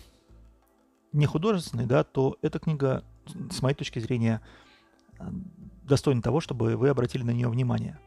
[1.12, 3.04] не художественные, да, то эта книга,
[3.50, 4.40] с моей точки зрения,
[5.82, 7.98] достойна того, чтобы вы обратили на нее внимание.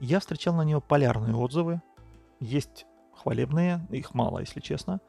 [0.00, 1.82] Я встречал на нее полярные отзывы.
[2.40, 5.00] Есть хвалебные, их мало, если честно.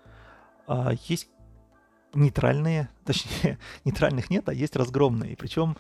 [0.68, 1.30] А есть
[2.14, 5.36] нейтральные, точнее, нейтральных нет, а есть разгромные.
[5.38, 5.78] Причем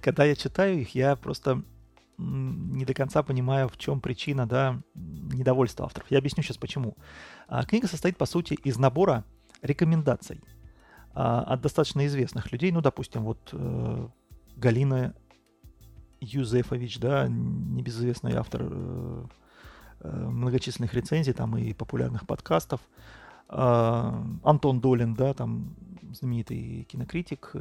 [0.00, 1.62] когда я читаю их, я просто
[2.18, 6.10] не до конца понимаю, в чем причина да, недовольства авторов.
[6.10, 6.96] Я объясню сейчас почему.
[7.46, 9.24] А, книга состоит, по сути, из набора
[9.62, 10.40] рекомендаций
[11.14, 12.72] а, от достаточно известных людей.
[12.72, 14.08] Ну, допустим, вот э,
[14.56, 15.14] Галина
[16.20, 19.24] Юзефович, да, небезызвестный автор э,
[20.00, 22.80] э, многочисленных рецензий там и популярных подкастов.
[23.48, 25.74] А, Антон Долин, да, там
[26.12, 27.54] знаменитый кинокритик,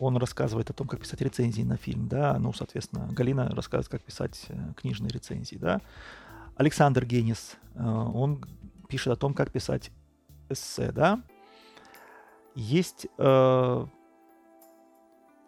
[0.00, 4.02] он рассказывает о том, как писать рецензии на фильм, да, ну, соответственно, Галина рассказывает, как
[4.02, 5.82] писать э, книжные рецензии, да.
[6.56, 8.42] Александр Генис, э, он
[8.88, 9.90] пишет о том, как писать
[10.48, 11.22] эссе, да.
[12.54, 13.86] Есть э,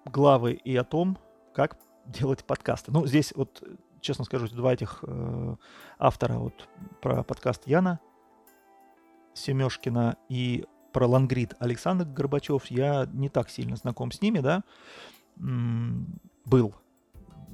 [0.05, 1.19] главы и о том,
[1.55, 2.93] как делать подкасты.
[2.93, 3.62] Ну, здесь вот,
[4.01, 5.57] честно скажу, два этих э,
[5.99, 6.69] автора вот
[7.01, 8.01] про подкаст Яна
[9.35, 14.62] Семешкина и про Лангрид Александр Горбачев, я не так сильно знаком с ними, да,
[15.37, 16.75] был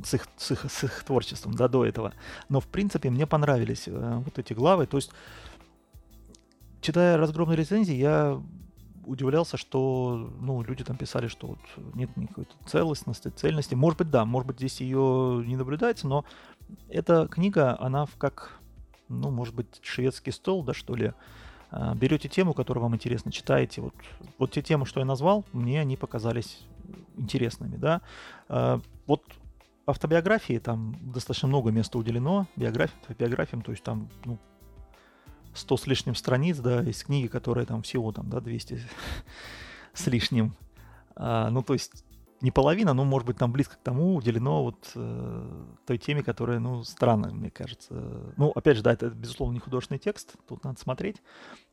[0.04, 2.12] с их, с их, с их творчеством, да, до этого.
[2.48, 4.86] Но, в принципе, мне понравились э, вот эти главы.
[4.86, 5.10] То есть,
[6.80, 8.40] читая разгромные рецензии, я
[9.08, 11.58] удивлялся, что, ну, люди там писали, что вот
[11.94, 13.74] нет никакой целостности, цельности.
[13.74, 16.24] Может быть, да, может быть, здесь ее не наблюдается, но
[16.88, 18.60] эта книга, она как,
[19.08, 21.12] ну, может быть, шведский стол, да, что ли,
[21.70, 23.80] а, берете тему, которая вам интересна, читаете.
[23.80, 23.94] Вот,
[24.38, 26.66] вот те темы, что я назвал, мне они показались
[27.16, 28.02] интересными, да.
[28.48, 29.22] А, вот
[29.86, 34.38] автобиографии там достаточно много места уделено, биографии, биографиям, то есть там, ну,
[35.58, 38.80] 100 с лишним страниц, да, из книги, которая там всего там, да, 200
[39.92, 40.56] с лишним.
[41.16, 42.04] А, ну, то есть
[42.40, 46.60] не половина, но, может быть, там близко к тому уделено вот э, той теме, которая,
[46.60, 48.32] ну, странно, мне кажется.
[48.36, 51.20] Ну, опять же, да, это, безусловно, не художественный текст, тут надо смотреть,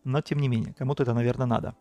[0.04, 1.76] но, тем не менее, кому-то это, наверное, надо.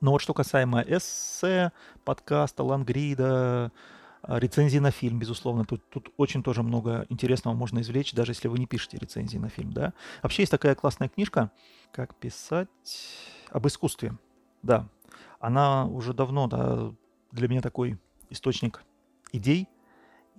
[0.00, 1.72] Но вот что касаемо эссе,
[2.04, 8.12] подкаста, лангрида, э, рецензии на фильм, безусловно, тут, тут очень тоже много интересного можно извлечь,
[8.12, 9.92] даже если вы не пишете рецензии на фильм, да.
[10.22, 11.50] Вообще есть такая классная книжка,
[11.92, 12.68] как писать
[13.50, 14.18] об искусстве,
[14.62, 14.88] да.
[15.40, 16.92] Она уже давно, да,
[17.32, 17.98] для меня такой
[18.30, 18.82] источник
[19.32, 19.68] идей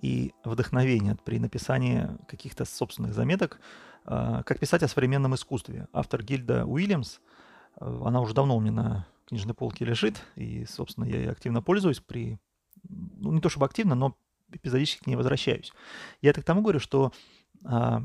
[0.02, 3.60] и вдохновения при написании каких-то собственных заметок,
[4.04, 5.88] а, как писать о современном искусстве.
[5.92, 7.18] Автор Гильда Уильямс,
[7.78, 12.00] Она уже давно у меня на книжной полке лежит, и, собственно, я ей активно пользуюсь
[12.00, 12.38] при...
[12.88, 14.16] Ну, не то чтобы активно, но
[14.52, 15.72] эпизодически к ней возвращаюсь.
[16.22, 17.12] Я это к тому говорю, что
[17.64, 18.02] а,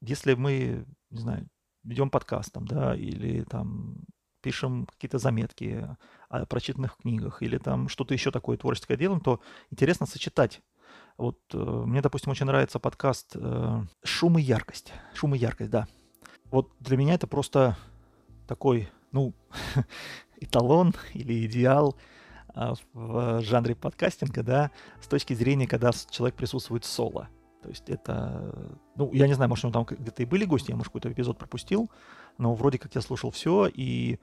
[0.00, 1.48] если мы, не знаю,
[1.84, 4.04] ведем подкаст там, да, или там
[4.40, 5.88] пишем какие-то заметки
[6.28, 9.40] о прочитанных книгах, или там что-то еще такое творческое делаем, то
[9.70, 10.62] интересно сочетать
[11.16, 14.92] вот э, мне, допустим, очень нравится подкаст э, «Шум и яркость».
[15.14, 15.88] «Шум и яркость», да.
[16.50, 17.76] Вот для меня это просто
[18.46, 19.32] такой, ну,
[20.40, 21.96] эталон или идеал
[22.92, 27.28] в жанре подкастинга, да, с точки зрения, когда человек присутствует соло.
[27.62, 30.88] То есть это, ну, я не знаю, может, там где-то и были гости, я, может,
[30.88, 31.90] какой-то эпизод пропустил,
[32.38, 34.18] но вроде как я слушал все, и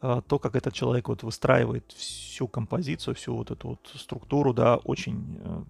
[0.00, 4.76] а, то, как этот человек вот выстраивает всю композицию, всю вот эту вот структуру, да,
[4.76, 5.62] очень э,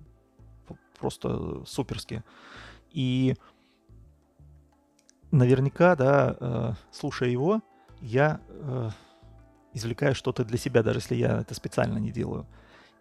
[1.01, 2.23] просто суперски.
[2.93, 3.35] И
[5.33, 7.61] наверняка, да, э, слушая его,
[8.01, 8.91] я э,
[9.73, 12.47] извлекаю что-то для себя, даже если я это специально не делаю.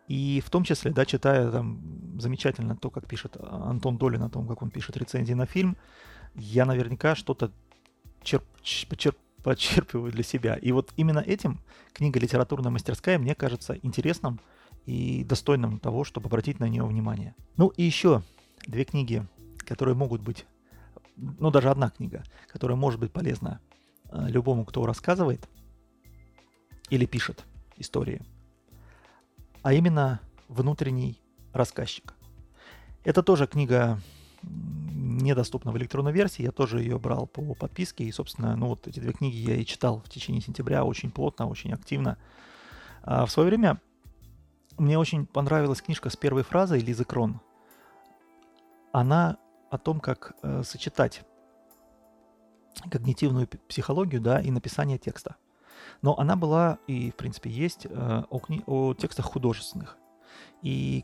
[0.08, 4.48] И в том числе, да, читая там замечательно то, как пишет Антон Долин о том,
[4.48, 5.78] как он пишет рецензии на фильм,
[6.36, 7.52] я наверняка что-то
[8.24, 10.56] черп, черп, подчерпываю для себя.
[10.56, 11.62] И вот именно этим
[11.94, 14.40] книга «Литературная мастерская» мне кажется интересным
[14.86, 17.36] и достойным того, чтобы обратить на нее внимание.
[17.58, 18.24] Ну и еще
[18.66, 19.26] две книги,
[19.60, 20.46] которые могут быть,
[21.16, 23.60] ну даже одна книга, которая может быть полезна
[24.12, 25.48] э, любому, кто рассказывает
[26.90, 27.46] или пишет
[27.78, 28.22] истории,
[29.62, 31.22] а именно «Внутренний
[31.54, 32.14] рассказчик».
[33.04, 34.00] Это тоже книга
[34.44, 39.00] недоступна в электронной версии, я тоже ее брал по подписке, и, собственно, ну вот эти
[39.00, 42.18] две книги я и читал в течение сентября очень плотно, очень активно.
[43.04, 43.82] А в свое время
[44.78, 47.42] мне очень понравилась книжка с первой фразой Лизы Крон.
[48.92, 49.38] Она
[49.70, 51.24] о том, как э, сочетать
[52.90, 55.36] когнитивную психологию да, и написание текста.
[56.02, 59.98] Но она была и, в принципе, есть э, о, кни- о текстах художественных.
[60.62, 61.04] И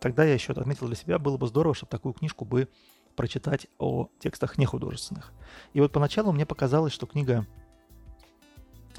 [0.00, 2.68] тогда я еще отметил для себя, было бы здорово, чтобы такую книжку бы
[3.16, 5.32] прочитать о текстах нехудожественных.
[5.72, 7.46] И вот поначалу мне показалось, что книга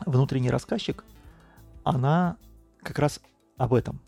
[0.05, 1.03] «Внутренний рассказчик»,
[1.83, 2.37] она
[2.81, 3.19] как раз
[3.57, 4.01] об этом.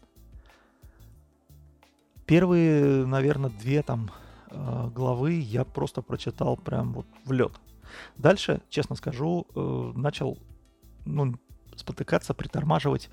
[2.26, 4.12] Первые, наверное, две там
[4.50, 7.54] э, главы я просто прочитал прям вот в лед.
[8.18, 10.38] Дальше, честно скажу, э, начал
[11.08, 11.36] ну,
[11.76, 13.10] спотыкаться, притормаживать.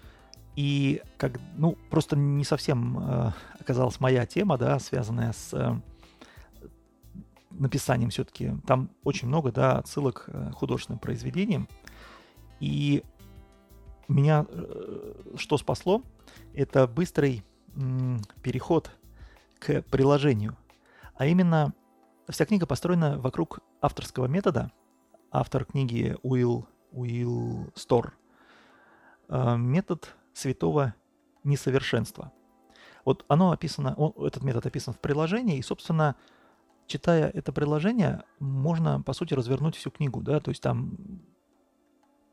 [0.57, 5.81] И как, ну, просто не совсем э, оказалась моя тема, да, связанная с э,
[7.51, 8.53] написанием все-таки.
[8.67, 11.69] Там очень много, да, отсылок к художественным произведениям.
[12.61, 13.03] И
[14.07, 16.03] меня э, что спасло?
[16.53, 17.43] Это быстрый
[18.43, 18.93] переход
[19.59, 20.57] к приложению.
[21.17, 21.75] А именно,
[22.29, 24.71] вся книга построена вокруг авторского метода.
[25.33, 28.15] Автор книги Уилл, Уилл Стор.
[29.29, 30.95] Э, метод святого
[31.45, 32.33] несовершенства.
[33.05, 36.17] Вот оно описано, он, этот метод описан в приложении, и, собственно,
[36.87, 40.97] читая это приложение, можно, по сути, развернуть всю книгу, да, то есть там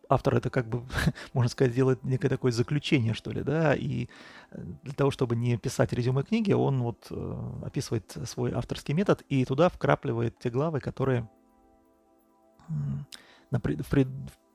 [0.10, 0.84] автор это как бы,
[1.34, 4.08] можно сказать, делает некое такое заключение, что ли, да, и
[4.52, 9.24] э, для того, чтобы не писать резюме книги, он вот э, описывает свой авторский метод
[9.30, 11.30] и туда вкрапливает те главы, которые
[13.52, 14.08] в пред,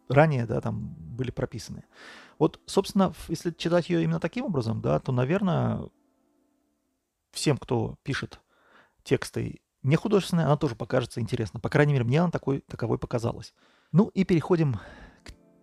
[0.09, 1.85] ранее, да, там были прописаны.
[2.38, 5.88] Вот, собственно, если читать ее именно таким образом, да, то, наверное,
[7.33, 8.40] всем, кто пишет
[9.03, 11.61] тексты не художественные, она тоже покажется интересно.
[11.61, 13.55] По крайней мере, мне она такой, таковой показалась.
[13.92, 14.81] Ну и переходим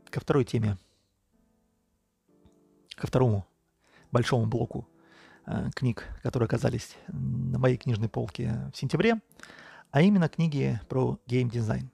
[0.10, 0.78] ко второй теме,
[2.96, 3.46] ко второму
[4.12, 4.88] большому блоку
[5.46, 9.20] э, книг, которые оказались на моей книжной полке в сентябре,
[9.92, 11.92] а именно книги про геймдизайн.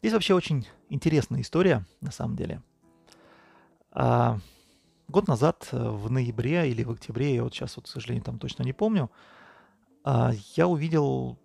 [0.00, 2.62] Здесь вообще очень интересная история, на самом деле.
[3.90, 4.38] А,
[5.08, 8.38] год назад, э, в ноябре или в октябре, я вот сейчас, вот, к сожалению, там
[8.38, 9.10] точно не помню,
[10.04, 11.38] а, я увидел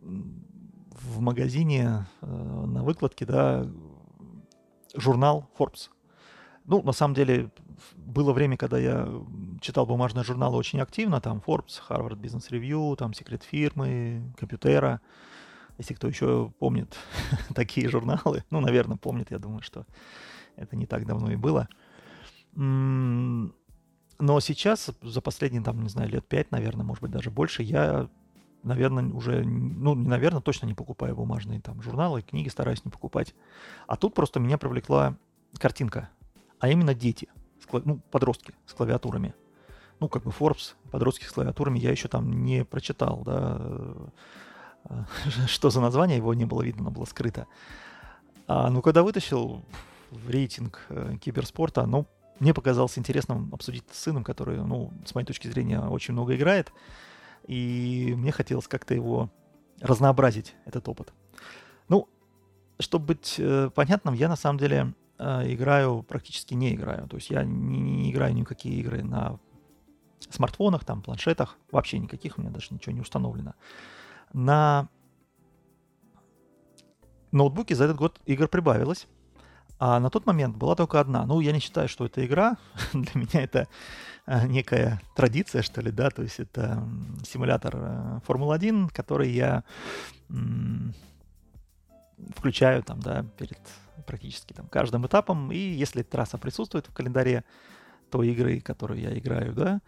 [0.00, 3.66] в магазине э, на выкладке, да,
[4.94, 5.90] журнал Forbes.
[6.66, 7.50] Ну, на самом деле,
[7.96, 9.08] было время, когда я
[9.60, 15.00] читал бумажные журналы очень активно, там Forbes, Harvard Business Review, там Секрет фирмы, Компьютера.
[15.78, 16.96] Если кто еще помнит
[17.54, 19.86] такие журналы, ну, наверное, помнит, я думаю, что
[20.56, 21.68] это не так давно и было.
[22.54, 23.50] Но
[24.40, 28.08] сейчас, за последние, там, не знаю, лет пять, наверное, может быть, даже больше, я
[28.64, 33.34] наверное, уже, ну, наверное, точно не покупаю бумажные там журналы, книги стараюсь не покупать.
[33.86, 35.16] А тут просто меня привлекла
[35.58, 36.08] картинка,
[36.58, 37.28] а именно дети,
[37.72, 39.34] ну, подростки с клавиатурами.
[40.00, 43.60] Ну, как бы Forbes, подростки с клавиатурами я еще там не прочитал, да,
[45.46, 47.46] что за название, его не было видно, оно было скрыто.
[48.46, 49.64] А, ну, когда вытащил
[50.10, 52.06] в рейтинг э, киберспорта, ну,
[52.40, 56.72] мне показалось интересным обсудить с сыном, который, ну, с моей точки зрения, очень много играет.
[57.46, 59.30] И мне хотелось как-то его
[59.80, 61.12] разнообразить, этот опыт.
[61.88, 62.08] Ну,
[62.78, 67.06] чтобы быть э, понятным, я на самом деле э, играю, практически не играю.
[67.08, 69.38] То есть я не, не играю никакие игры на
[70.30, 71.56] смартфонах, там, планшетах.
[71.70, 73.54] Вообще никаких, у меня даже ничего не установлено.
[74.34, 74.88] На
[77.32, 79.06] ноутбуке за этот год игр прибавилось.
[79.78, 81.24] А на тот момент была только одна.
[81.24, 82.56] Ну, я не считаю, что это игра.
[82.92, 83.68] Для меня это
[84.26, 86.86] э, некая традиция, что ли, да, то есть это
[87.24, 89.64] симулятор э, Формулы-1, который я
[92.36, 93.58] включаю там, да, перед
[94.06, 97.44] практически там каждым этапом, и если трасса присутствует в календаре
[98.10, 99.80] той игры, которую я играю, да,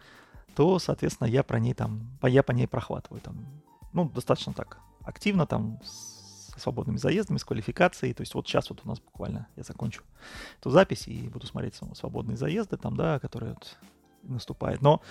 [0.55, 3.45] то, соответственно, я про ней там, я по ней прохватываю там,
[3.93, 6.17] ну, достаточно так активно там, с
[6.57, 8.13] свободными заездами, с квалификацией.
[8.13, 10.03] То есть вот сейчас вот у нас буквально я закончу
[10.59, 13.77] эту запись и буду смотреть свободные заезды там, да, которые вот
[14.23, 14.81] наступают.
[14.81, 15.01] Но,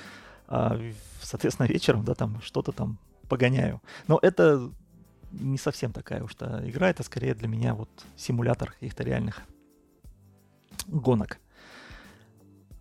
[0.48, 0.78] а,
[1.22, 3.80] соответственно, вечером, да, там что-то там погоняю.
[4.08, 4.70] Но это
[5.32, 9.42] не совсем такая уж то игра, это скорее для меня вот симулятор каких-то реальных
[10.86, 11.38] гонок.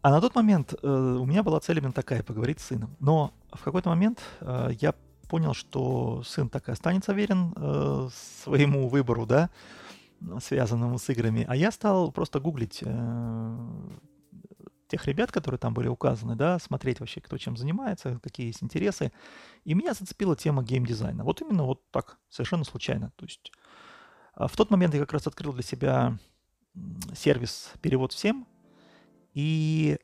[0.01, 2.95] А на тот момент э, у меня была цель именно такая, поговорить с сыном.
[2.99, 4.93] Но в какой-то момент э, я
[5.25, 8.09] понял, что сын так и останется верен э,
[8.43, 9.49] своему выбору, да,
[10.39, 11.45] связанному с играми.
[11.47, 13.57] А я стал просто гуглить э,
[14.87, 19.11] тех ребят, которые там были указаны, да, смотреть вообще, кто чем занимается, какие есть интересы.
[19.63, 21.23] И меня зацепила тема геймдизайна.
[21.23, 23.11] Вот именно вот так, совершенно случайно.
[23.15, 23.51] То есть
[24.35, 26.17] а в тот момент я как раз открыл для себя
[27.15, 28.45] сервис «Перевод всем»,
[29.33, 29.97] и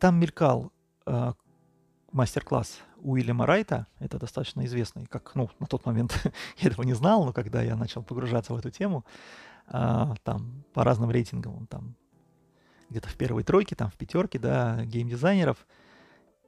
[0.00, 0.72] там мелькал
[1.06, 1.32] э,
[2.10, 6.18] мастер-класс Уильяма Райта, это достаточно известный, как, ну, на тот момент
[6.58, 9.04] я этого не знал, но когда я начал погружаться в эту тему,
[9.66, 11.96] а, там по разным рейтингам он там
[12.90, 15.66] где-то в первой тройке, там в пятерке, да, геймдизайнеров.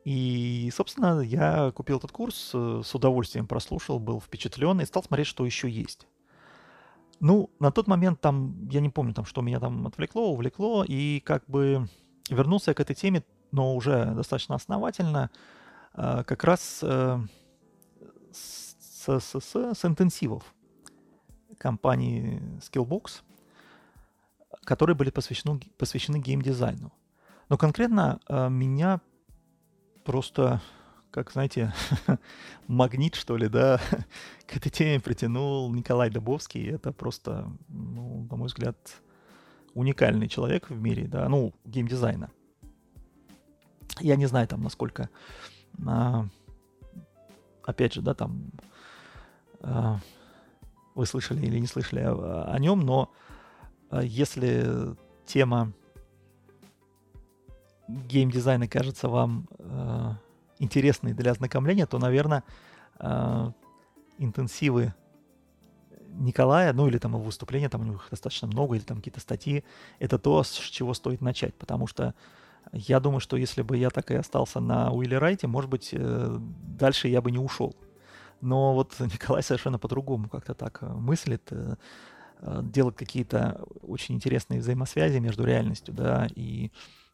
[0.04, 5.26] И, собственно, я купил этот курс, э, с удовольствием прослушал, был впечатлен и стал смотреть,
[5.26, 6.06] что еще есть.
[7.20, 11.20] Ну, на тот момент там, я не помню, там, что меня там отвлекло, увлекло, и
[11.20, 11.88] как бы
[12.28, 15.30] вернулся я к этой теме, но уже достаточно основательно,
[15.94, 17.18] как раз э,
[18.33, 20.54] с, с, с, с интенсивов
[21.59, 23.22] компании Skillbox,
[24.64, 26.92] которые были посвящены, посвящены геймдизайну.
[27.48, 29.00] Но конкретно э, меня
[30.04, 30.61] просто,
[31.11, 31.72] как знаете,
[32.66, 33.80] магнит, что ли, да,
[34.46, 36.70] к этой теме притянул Николай Добовский.
[36.70, 38.76] Это просто, ну, на мой взгляд,
[39.74, 42.30] уникальный человек в мире, да, ну, геймдизайна.
[44.00, 45.09] Я не знаю там, насколько а,
[47.64, 48.50] опять же, да, там
[49.60, 49.98] а,
[50.94, 53.10] вы слышали или не слышали о, о нем, но
[53.90, 54.94] а, если
[55.26, 55.72] тема
[57.88, 60.16] геймдизайна кажется вам а,
[60.58, 62.44] интересной для ознакомления, то, наверное,
[62.98, 63.52] а,
[64.18, 64.94] интенсивы
[66.16, 69.64] Николая, ну или там его выступления, там у них достаточно много, или там какие-то статьи,
[69.98, 72.14] это то, с чего стоит начать, потому что
[72.72, 76.37] я думаю, что если бы я так и остался на Уилле Райте, может быть, э,
[76.38, 77.74] дальше я бы не ушел.
[78.40, 81.77] Но вот Николай совершенно по-другому как-то так э, мыслит, э,
[82.40, 86.70] делает какие-то очень интересные взаимосвязи между реальностью, да, и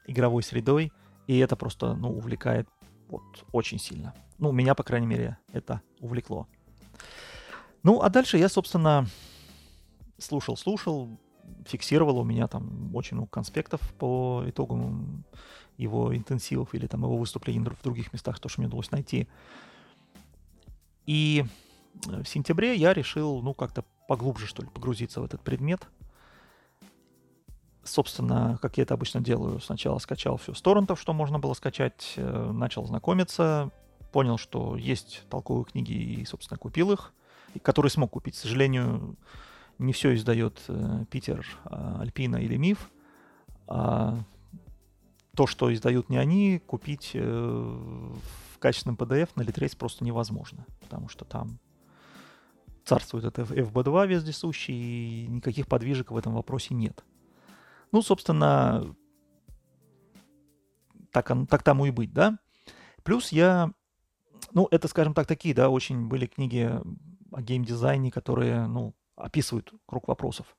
[0.07, 0.93] игровой средой,
[1.27, 2.69] и это просто, ну, увлекает
[3.09, 4.15] вот очень сильно.
[4.39, 6.49] Ну, меня, по крайней мере, это увлекло.
[7.83, 9.07] Ну, а дальше я, собственно,
[10.19, 11.19] слушал, слушал,
[11.67, 15.25] фиксировал у меня там очень много конспектов по итогам
[15.77, 19.29] его интенсивов или там его выступлений в других местах, то, что мне удалось найти.
[21.07, 21.45] И
[22.05, 25.87] в сентябре я решил, ну, как-то поглубже, что ли, погрузиться в этот предмет.
[27.83, 32.15] Собственно, как я это обычно делаю, сначала скачал все с торрентов, что можно было скачать,
[32.17, 33.71] э, начал знакомиться,
[34.13, 37.13] понял, что есть толковые книги и, собственно, купил их,
[37.63, 38.35] которые смог купить.
[38.35, 39.17] К сожалению,
[39.81, 42.91] не все издает э, Питер, э, Альпина или Миф.
[43.67, 44.19] А
[45.35, 51.09] то, что издают не они, купить э, в качественном PDF на Litrace просто невозможно, потому
[51.09, 51.59] что там
[52.85, 57.05] царствует это FB2 вездесущий, и никаких подвижек в этом вопросе нет.
[57.93, 58.95] Ну, собственно,
[61.11, 62.39] так, так тому и быть, да.
[63.03, 63.73] Плюс я,
[64.53, 66.71] ну, это, скажем так, такие, да, очень были книги
[67.33, 70.57] о геймдизайне, которые, ну, описывают круг вопросов.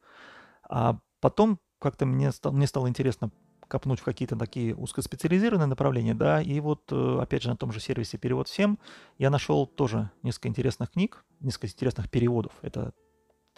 [0.69, 3.31] А потом как-то мне, стало, мне стало интересно
[3.67, 7.79] копнуть в какие-то такие узкоспециализированные направления, да, и вот, э, опять же, на том же
[7.79, 8.77] сервисе «Перевод всем»
[9.17, 12.51] я нашел тоже несколько интересных книг, несколько интересных переводов.
[12.61, 12.93] Это,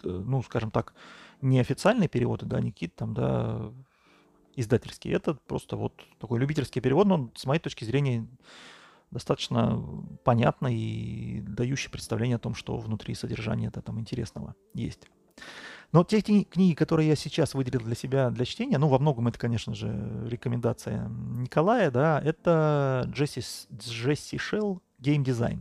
[0.04, 0.94] э, ну, скажем так,
[1.40, 3.72] не официальные переводы, да, какие-то там, да,
[4.54, 5.14] издательские.
[5.14, 8.26] Это просто вот такой любительский перевод, но с моей точки зрения
[9.14, 9.82] достаточно
[10.24, 15.08] понятный и дающий представление о том, что внутри содержания это там интересного есть.
[15.92, 19.38] Но те книги, которые я сейчас выделил для себя для чтения, ну, во многом это,
[19.38, 19.88] конечно же,
[20.28, 23.42] рекомендация Николая, да, это Джесси,
[23.72, 25.60] Джесси Шелл Design.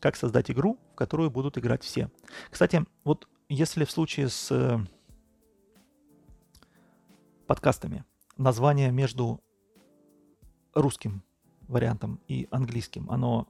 [0.00, 2.10] Как создать игру, в которую будут играть все.
[2.50, 4.78] Кстати, вот если в случае с э,
[7.46, 8.04] подкастами
[8.36, 9.40] название между
[10.74, 11.22] русским
[11.74, 13.46] вариантом и английским, оно,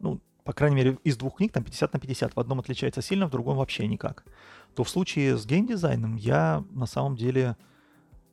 [0.00, 2.34] ну, по крайней мере, из двух книг там 50 на 50.
[2.34, 4.24] В одном отличается сильно, в другом вообще никак.
[4.74, 7.56] То в случае с геймдизайном я на самом деле,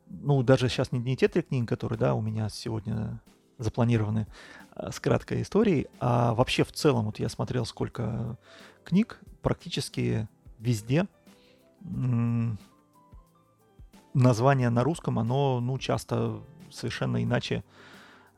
[0.07, 3.19] ну, даже сейчас не, не те три книги, которые, да, у меня сегодня
[3.57, 4.27] запланированы
[4.71, 8.37] а, с краткой историей, а вообще в целом, вот я смотрел сколько
[8.83, 10.27] книг, практически
[10.59, 11.07] везде
[14.13, 16.39] название на русском, оно, ну, часто
[16.71, 17.63] совершенно иначе,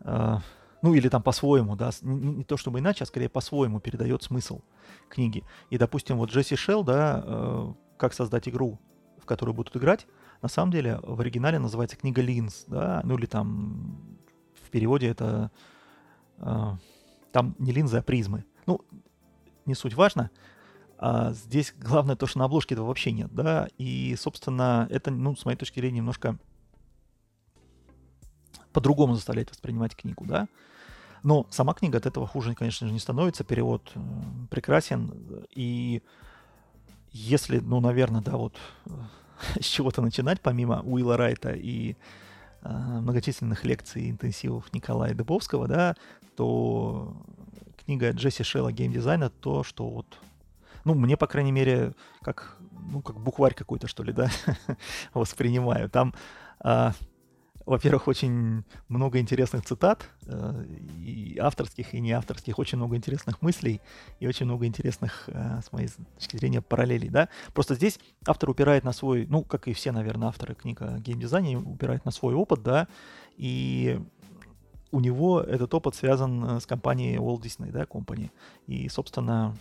[0.01, 0.37] э,
[0.81, 4.61] ну, или там по-своему, да, не, не то чтобы иначе, а скорее по-своему передает смысл
[5.09, 5.43] книги.
[5.69, 8.79] И, допустим, вот Джесси Шелл, да, э, «Как создать игру,
[9.21, 10.07] в которую будут играть»,
[10.41, 14.17] на самом деле в оригинале называется книга Линз, да, ну, или там
[14.63, 15.51] в переводе это,
[16.37, 16.71] э,
[17.31, 18.45] там не линзы, а призмы.
[18.65, 18.81] Ну,
[19.65, 20.29] не суть важно,
[20.97, 25.35] а здесь главное то, что на обложке этого вообще нет, да, и, собственно, это, ну,
[25.35, 26.37] с моей точки зрения, немножко
[28.77, 30.47] по-другому заставляет воспринимать книгу, да.
[31.23, 33.99] Но сама книга от этого хуже, конечно же, не становится, перевод э,
[34.51, 35.11] прекрасен,
[35.55, 36.03] и
[37.11, 38.53] если, ну, наверное, да, вот
[38.85, 38.91] э,
[39.59, 41.95] с чего-то начинать, помимо Уилла Райта и
[42.61, 45.95] э, многочисленных лекций и интенсивов Николая Дыбовского, да,
[46.35, 47.17] то
[47.83, 50.19] книга Джесси Шелла «Геймдизайна» то, что вот
[50.85, 52.57] ну, мне, по крайней мере, как,
[52.91, 54.29] ну, как букварь какой-то, что ли, да,
[55.15, 55.89] воспринимаю.
[55.89, 56.13] Там,
[56.59, 56.93] а,
[57.67, 60.63] во-первых, очень много интересных цитат, а,
[60.97, 63.81] и авторских, и не авторских, очень много интересных мыслей,
[64.21, 67.27] и очень много интересных, а, с моей точки зрения, параллелей, да.
[67.53, 71.57] Просто здесь автор упирает на свой, ну, как и все, наверное, авторы книг о геймдизайне,
[71.57, 72.87] упирает на свой опыт, да,
[73.35, 73.99] и
[74.91, 78.31] у него этот опыт связан э, с компанией Walt Disney, да, Company.
[78.67, 79.57] И, собственно,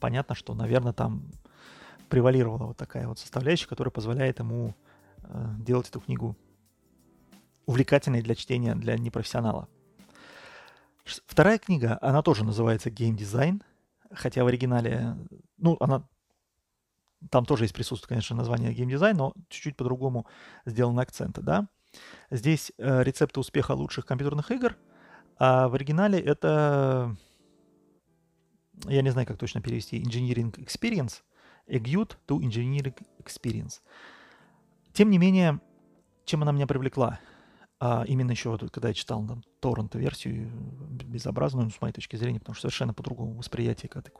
[0.00, 1.30] понятно, что, наверное, там
[2.08, 4.74] превалировала вот такая вот составляющая, которая позволяет ему
[5.24, 6.36] э, делать эту книгу
[7.66, 9.68] увлекательной для чтения для непрофессионала.
[11.04, 13.62] Вторая книга, она тоже называется Game Design,
[14.10, 15.16] хотя в оригинале,
[15.58, 16.08] ну, она
[17.30, 20.26] там тоже есть присутствует, конечно, название Game Design, но чуть-чуть по-другому
[20.64, 21.68] сделаны акценты, да.
[22.30, 24.76] Здесь э, рецепты успеха лучших компьютерных игр,
[25.38, 27.16] а в оригинале это
[28.86, 31.22] я не знаю, как точно перевести, engineering experience,
[31.68, 33.80] a guide to engineering experience.
[34.92, 35.60] Тем не менее,
[36.24, 37.20] чем она меня привлекла?
[37.80, 40.50] А именно еще, когда я читал там торрент-версию,
[41.04, 44.12] безобразную, ну, с моей точки зрения, потому что совершенно по-другому восприятие, когда ты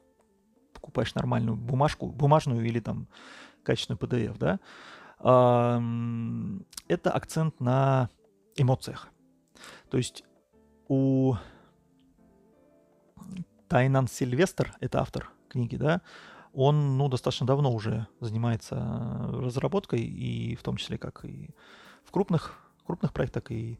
[0.73, 3.09] покупаешь нормальную бумажку, бумажную или там
[3.63, 4.61] качественную PDF, да,
[5.19, 5.81] а,
[6.89, 8.11] это акцент на
[8.57, 9.09] эмоциях.
[9.89, 10.25] То есть
[10.89, 11.37] у
[13.69, 16.03] Тайнан Сильвестр, это автор книги, да,
[16.53, 18.77] он, ну, достаточно давно уже занимается
[19.33, 21.51] разработкой, и в том числе как и
[22.05, 23.79] в крупных, крупных проектах, и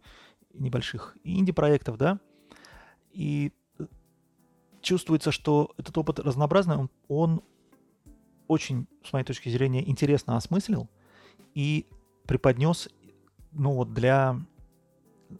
[0.53, 2.19] небольших, инди-проектов, да,
[3.13, 3.53] и
[4.81, 7.43] чувствуется, что этот опыт разнообразный, он, он
[8.49, 10.89] очень, с моей точки зрения, интересно осмыслил
[11.55, 11.87] и
[12.27, 12.89] преподнес,
[13.53, 14.41] ну, вот для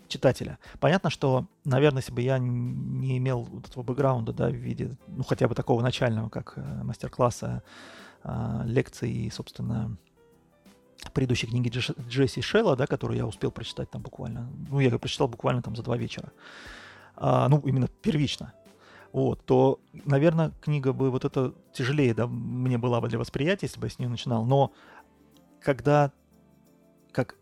[0.09, 0.59] читателя.
[0.81, 5.23] Понятно, что, наверное, если бы я не имел вот этого бэкграунда, да, в виде, ну,
[5.23, 7.63] хотя бы такого начального, как э, мастер-класса,
[8.23, 9.97] э, лекций и, собственно,
[11.13, 11.71] предыдущей книги
[12.09, 15.77] Джесси Шелла, да, которую я успел прочитать там буквально, ну, я ее прочитал буквально там
[15.77, 16.33] за два вечера,
[17.17, 18.53] а, ну, именно первично,
[19.13, 23.81] вот, то, наверное, книга бы вот это тяжелее, да, мне была бы для восприятия, если
[23.81, 24.73] бы я с нее начинал, но
[25.61, 26.13] когда
[27.13, 27.37] как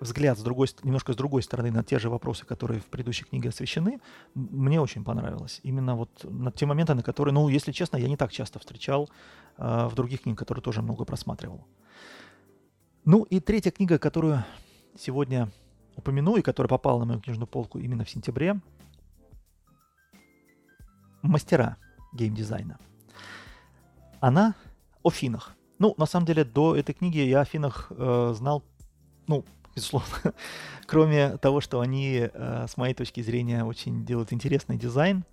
[0.00, 3.48] взгляд с другой, немножко с другой стороны на те же вопросы, которые в предыдущей книге
[3.48, 4.00] освещены,
[4.34, 5.60] мне очень понравилось.
[5.62, 9.10] Именно вот на те моменты, на которые, ну, если честно, я не так часто встречал
[9.56, 11.66] э, в других книгах, которые тоже много просматривал.
[13.04, 14.44] Ну и третья книга, которую
[14.98, 15.48] сегодня
[15.96, 18.60] упомяну и которая попала на мою книжную полку именно в сентябре,
[21.22, 21.76] «Мастера
[22.12, 22.78] геймдизайна».
[24.20, 24.54] Она
[25.02, 25.56] о финах.
[25.78, 28.64] Ну, на самом деле, до этой книги я о финах э, знал,
[29.26, 29.44] ну,
[29.74, 30.08] безусловно.
[30.86, 35.24] Кроме того, что они, э, с моей точки зрения, очень делают интересный дизайн.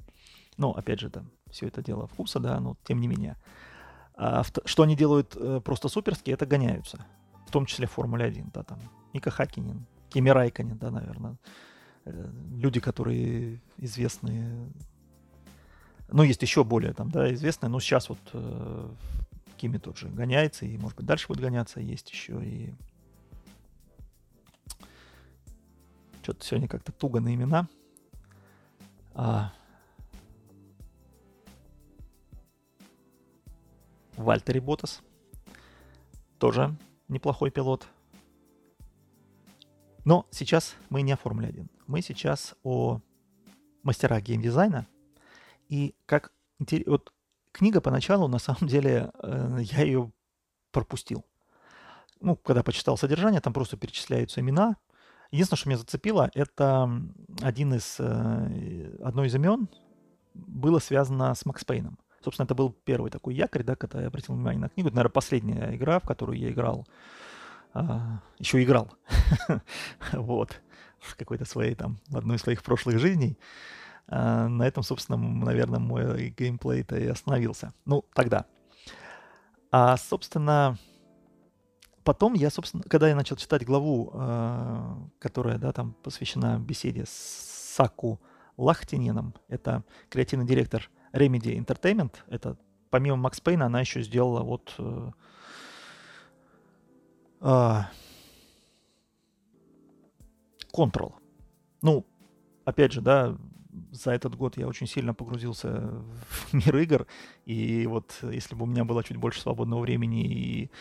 [0.58, 3.38] Ну, опять же, там все это дело вкуса, да, но тем не менее.
[4.16, 7.06] А что они делают э, просто суперски, это гоняются.
[7.46, 8.80] В том числе Формуле 1, да, там,
[9.14, 11.38] Ника Хакинин, Кими Райконен, да, наверное,
[12.06, 14.70] э, люди, которые известные,
[16.10, 18.90] ну, есть еще более там, да, известные, но сейчас вот э,
[19.58, 22.74] Кими тот же гоняется, и, может быть, дальше будет гоняться, есть еще и
[26.26, 27.68] что-то сегодня как-то туго на имена.
[29.14, 29.54] А...
[34.18, 35.04] Вальтери Ботас.
[36.40, 36.76] Тоже
[37.08, 37.88] неплохой пилот.
[40.04, 41.70] Но сейчас мы не о Формуле 1.
[41.88, 43.00] Мы сейчас о
[43.84, 44.88] мастерах геймдизайна.
[45.68, 46.32] И как
[46.86, 47.14] вот
[47.52, 50.12] книга поначалу, на самом деле, э, я ее
[50.72, 51.26] пропустил.
[52.22, 54.78] Ну, когда почитал содержание, там просто перечисляются имена.
[55.32, 56.90] Единственное, что меня зацепило, это
[57.42, 59.70] один из, э, одно из имен
[60.34, 61.98] было связано с Макс Пейном.
[62.26, 64.88] Собственно, это был первый такой якорь, да, когда я обратил внимание на книгу.
[64.88, 66.88] Это, наверное, последняя игра, в которую я играл.
[67.72, 68.92] А, еще играл.
[70.12, 70.60] вот.
[71.00, 73.38] В какой-то своей там, в одной из своих прошлых жизней.
[74.08, 77.74] А, на этом, собственно, наверное, мой геймплей-то и остановился.
[77.86, 78.48] Ну, тогда.
[79.72, 80.80] А, собственно,
[82.04, 87.76] потом я, собственно, когда я начал читать главу, э, которая, да, там посвящена беседе с
[87.76, 88.20] Саку
[88.58, 92.14] Лахтиненом, это креативный директор Remedy Entertainment.
[92.28, 92.58] Это
[92.90, 95.12] помимо Макс Пейна она еще сделала вот э,
[97.42, 97.80] э,
[100.74, 101.14] Control.
[101.82, 102.06] Ну,
[102.66, 103.38] опять же, да,
[103.92, 105.70] за этот год я очень сильно погрузился
[106.30, 107.08] в мир игр,
[107.46, 110.72] и вот если бы у меня было чуть больше свободного времени и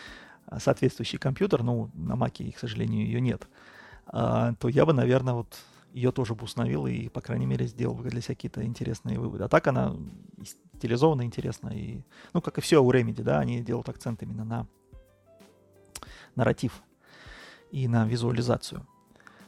[0.57, 3.47] соответствующий компьютер, ну, на Маке, к сожалению, ее нет,
[4.07, 5.57] а, то я бы, наверное, вот
[5.95, 9.45] ее тоже бы установил и, по крайней мере, сделал бы для себя какие-то интересные выводы.
[9.45, 9.95] А так она
[10.75, 11.69] стилизована интересно.
[11.69, 12.01] И,
[12.33, 14.67] ну, как и все у Remedy, да, они делают акцент именно на
[16.35, 16.83] нарратив
[17.71, 18.85] и на визуализацию.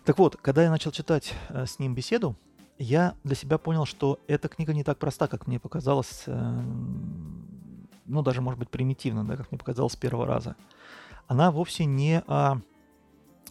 [0.06, 2.38] Так вот, когда я начал читать э, с ним беседу,
[2.80, 6.62] я для себя понял, что эта книга не так проста, как мне показалось, э,
[8.06, 10.56] ну, даже, может быть, примитивно, да, как мне показалось с первого раза.
[11.28, 12.62] Она вовсе не о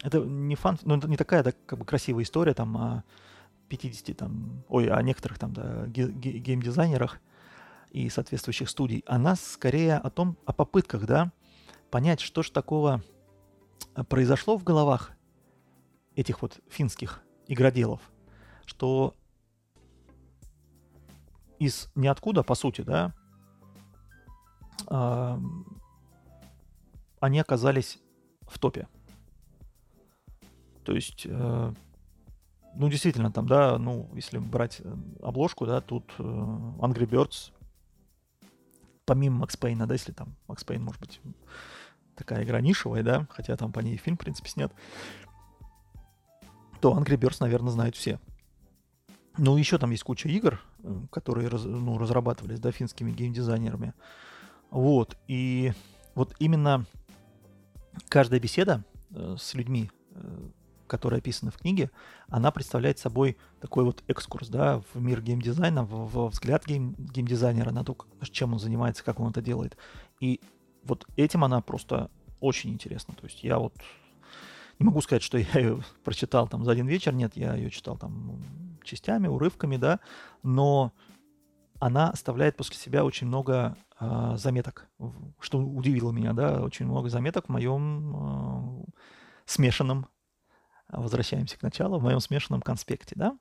[0.03, 3.03] это не фан, ну, это не такая да, как бы красивая история там о
[3.69, 7.19] 50 там, ой, о некоторых там, да, геймдизайнерах
[7.91, 9.03] и соответствующих студий.
[9.07, 11.31] Она скорее о том, о попытках, да,
[11.89, 13.01] понять, что же такого
[13.95, 15.11] э, произошло в головах
[16.15, 18.01] этих вот финских игроделов,
[18.65, 19.15] что
[21.59, 23.13] из ниоткуда, по сути, да,
[27.19, 27.99] они оказались
[28.47, 28.87] в топе.
[30.87, 31.73] То есть, э,
[32.75, 37.51] ну, действительно, там, да, ну, если брать э, обложку, да, тут э, Angry Birds,
[39.03, 41.19] помимо Макс Пейна, да, если там Макс Пейн, может быть,
[42.15, 44.71] такая игра нишевая, да, хотя там по ней фильм, в принципе, снят,
[46.79, 48.17] то Angry Birds, наверное, знают все.
[49.37, 53.93] Ну, еще там есть куча игр, э, которые ну, разрабатывались, да, финскими геймдизайнерами.
[54.69, 55.73] Вот, и
[56.15, 56.85] вот именно
[58.07, 59.91] каждая беседа э, с людьми,
[60.87, 61.91] которая описана в книге,
[62.29, 67.71] она представляет собой такой вот экскурс, да, в мир геймдизайна, в, в взгляд гейм, геймдизайнера
[67.71, 69.77] на то, чем он занимается, как он это делает.
[70.19, 70.41] И
[70.83, 72.09] вот этим она просто
[72.39, 73.13] очень интересна.
[73.13, 73.73] То есть я вот
[74.79, 77.97] не могу сказать, что я ее прочитал там за один вечер, нет, я ее читал
[77.97, 78.43] там
[78.83, 79.99] частями, урывками, да,
[80.43, 80.93] но
[81.79, 84.87] она оставляет после себя очень много э, заметок,
[85.39, 88.91] что удивило меня, да, очень много заметок в моем э,
[89.45, 90.07] смешанном
[90.89, 93.37] возвращаемся к началу, в моем смешанном конспекте, да?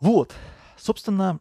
[0.00, 0.34] Вот,
[0.76, 1.40] собственно,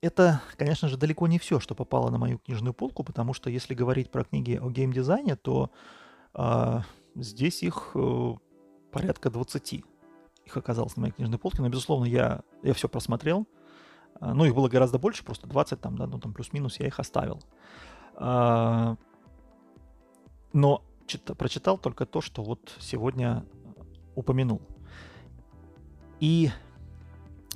[0.00, 3.74] это, конечно же, далеко не все, что попало на мою книжную полку, потому что если
[3.74, 5.70] говорить про книги о геймдизайне, то
[6.34, 6.80] э,
[7.14, 8.34] здесь их э,
[8.92, 9.84] порядка 20.
[10.46, 13.46] Их оказалось на моей книжной полке, но, безусловно, я, я все просмотрел.
[14.20, 16.98] Э, ну, их было гораздо больше, просто 20 там, да, ну там плюс-минус я их
[16.98, 17.40] оставил.
[18.16, 18.96] Э,
[20.54, 23.44] но чит- прочитал только то, что вот сегодня
[24.14, 24.60] упомянул.
[26.20, 26.50] И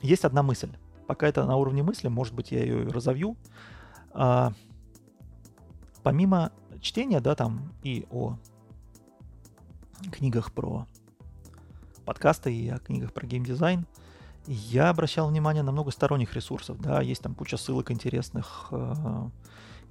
[0.02, 0.70] есть одна мысль.
[1.06, 3.36] Пока это на уровне мысли, может быть, я ее разовью.
[4.12, 4.52] А,
[6.02, 6.50] помимо
[6.80, 8.36] чтения, да, там и о
[10.12, 10.86] книгах про
[12.04, 13.86] подкасты и о книгах про геймдизайн,
[14.46, 19.28] я обращал внимание на много сторонних ресурсов, да, есть там куча ссылок интересных, э,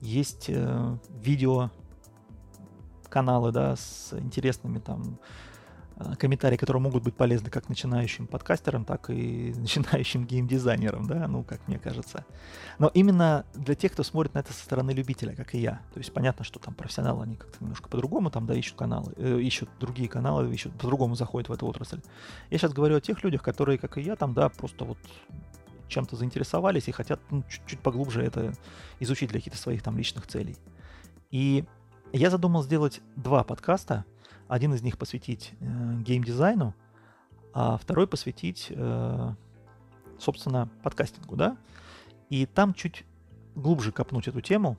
[0.02, 1.72] есть э, видео
[3.14, 5.20] каналы, да, с интересными там
[5.98, 11.44] э, комментарии, которые могут быть полезны как начинающим подкастерам, так и начинающим геймдизайнерам, да, ну,
[11.44, 12.26] как мне кажется.
[12.80, 15.80] Но именно для тех, кто смотрит на это со стороны любителя, как и я.
[15.94, 19.40] То есть понятно, что там профессионалы, они как-то немножко по-другому там, да, ищут каналы, э,
[19.40, 22.02] ищут другие каналы, ищут, по-другому заходят в эту отрасль.
[22.50, 24.98] Я сейчас говорю о тех людях, которые, как и я, там, да, просто вот
[25.88, 28.54] чем-то заинтересовались и хотят ну, чуть-чуть поглубже это
[29.00, 30.58] изучить для каких-то своих там личных целей.
[31.30, 31.66] И
[32.14, 34.06] я задумал сделать два подкаста.
[34.48, 35.66] Один из них посвятить э,
[36.02, 36.76] геймдизайну,
[37.54, 39.34] а второй посвятить, э,
[40.20, 41.58] собственно, подкастингу, да.
[42.30, 43.04] И там чуть
[43.56, 44.78] глубже копнуть эту тему,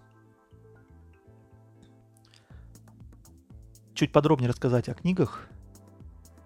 [3.95, 5.49] чуть подробнее рассказать о книгах,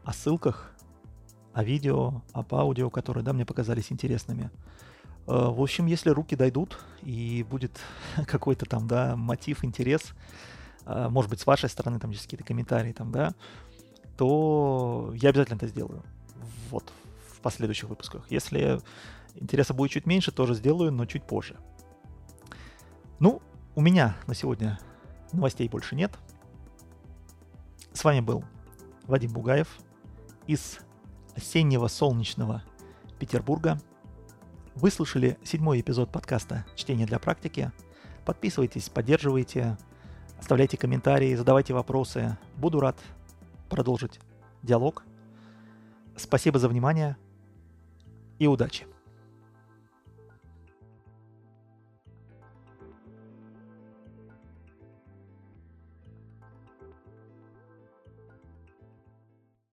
[0.05, 0.72] о ссылках,
[1.53, 4.51] о видео, об аудио, которые, да, мне показались интересными.
[5.26, 7.78] Э, в общем, если руки дойдут и будет
[8.26, 10.14] какой-то там, да, мотив, интерес,
[10.89, 13.34] может быть, с вашей стороны там есть какие-то комментарии там, да,
[14.16, 16.03] то я обязательно это сделаю.
[16.70, 16.93] Вот,
[17.34, 18.30] в последующих выпусках.
[18.30, 18.80] Если
[19.34, 21.57] интереса будет чуть меньше, тоже сделаю, но чуть позже.
[23.18, 23.43] Ну,
[23.74, 24.80] у меня на сегодня
[25.32, 26.18] новостей больше нет.
[27.93, 28.45] С вами был
[29.07, 29.68] Вадим Бугаев
[30.47, 30.78] из
[31.36, 32.62] осеннего солнечного
[33.18, 33.80] Петербурга.
[34.74, 37.72] Вы слушали седьмой эпизод подкаста «Чтение для практики».
[38.24, 39.78] Подписывайтесь, поддерживайте,
[40.39, 42.36] оставляйте комментарии, задавайте вопросы.
[42.57, 42.97] Буду рад
[43.68, 44.20] продолжить
[44.62, 45.05] диалог.
[46.16, 47.16] Спасибо за внимание
[48.39, 48.86] и удачи!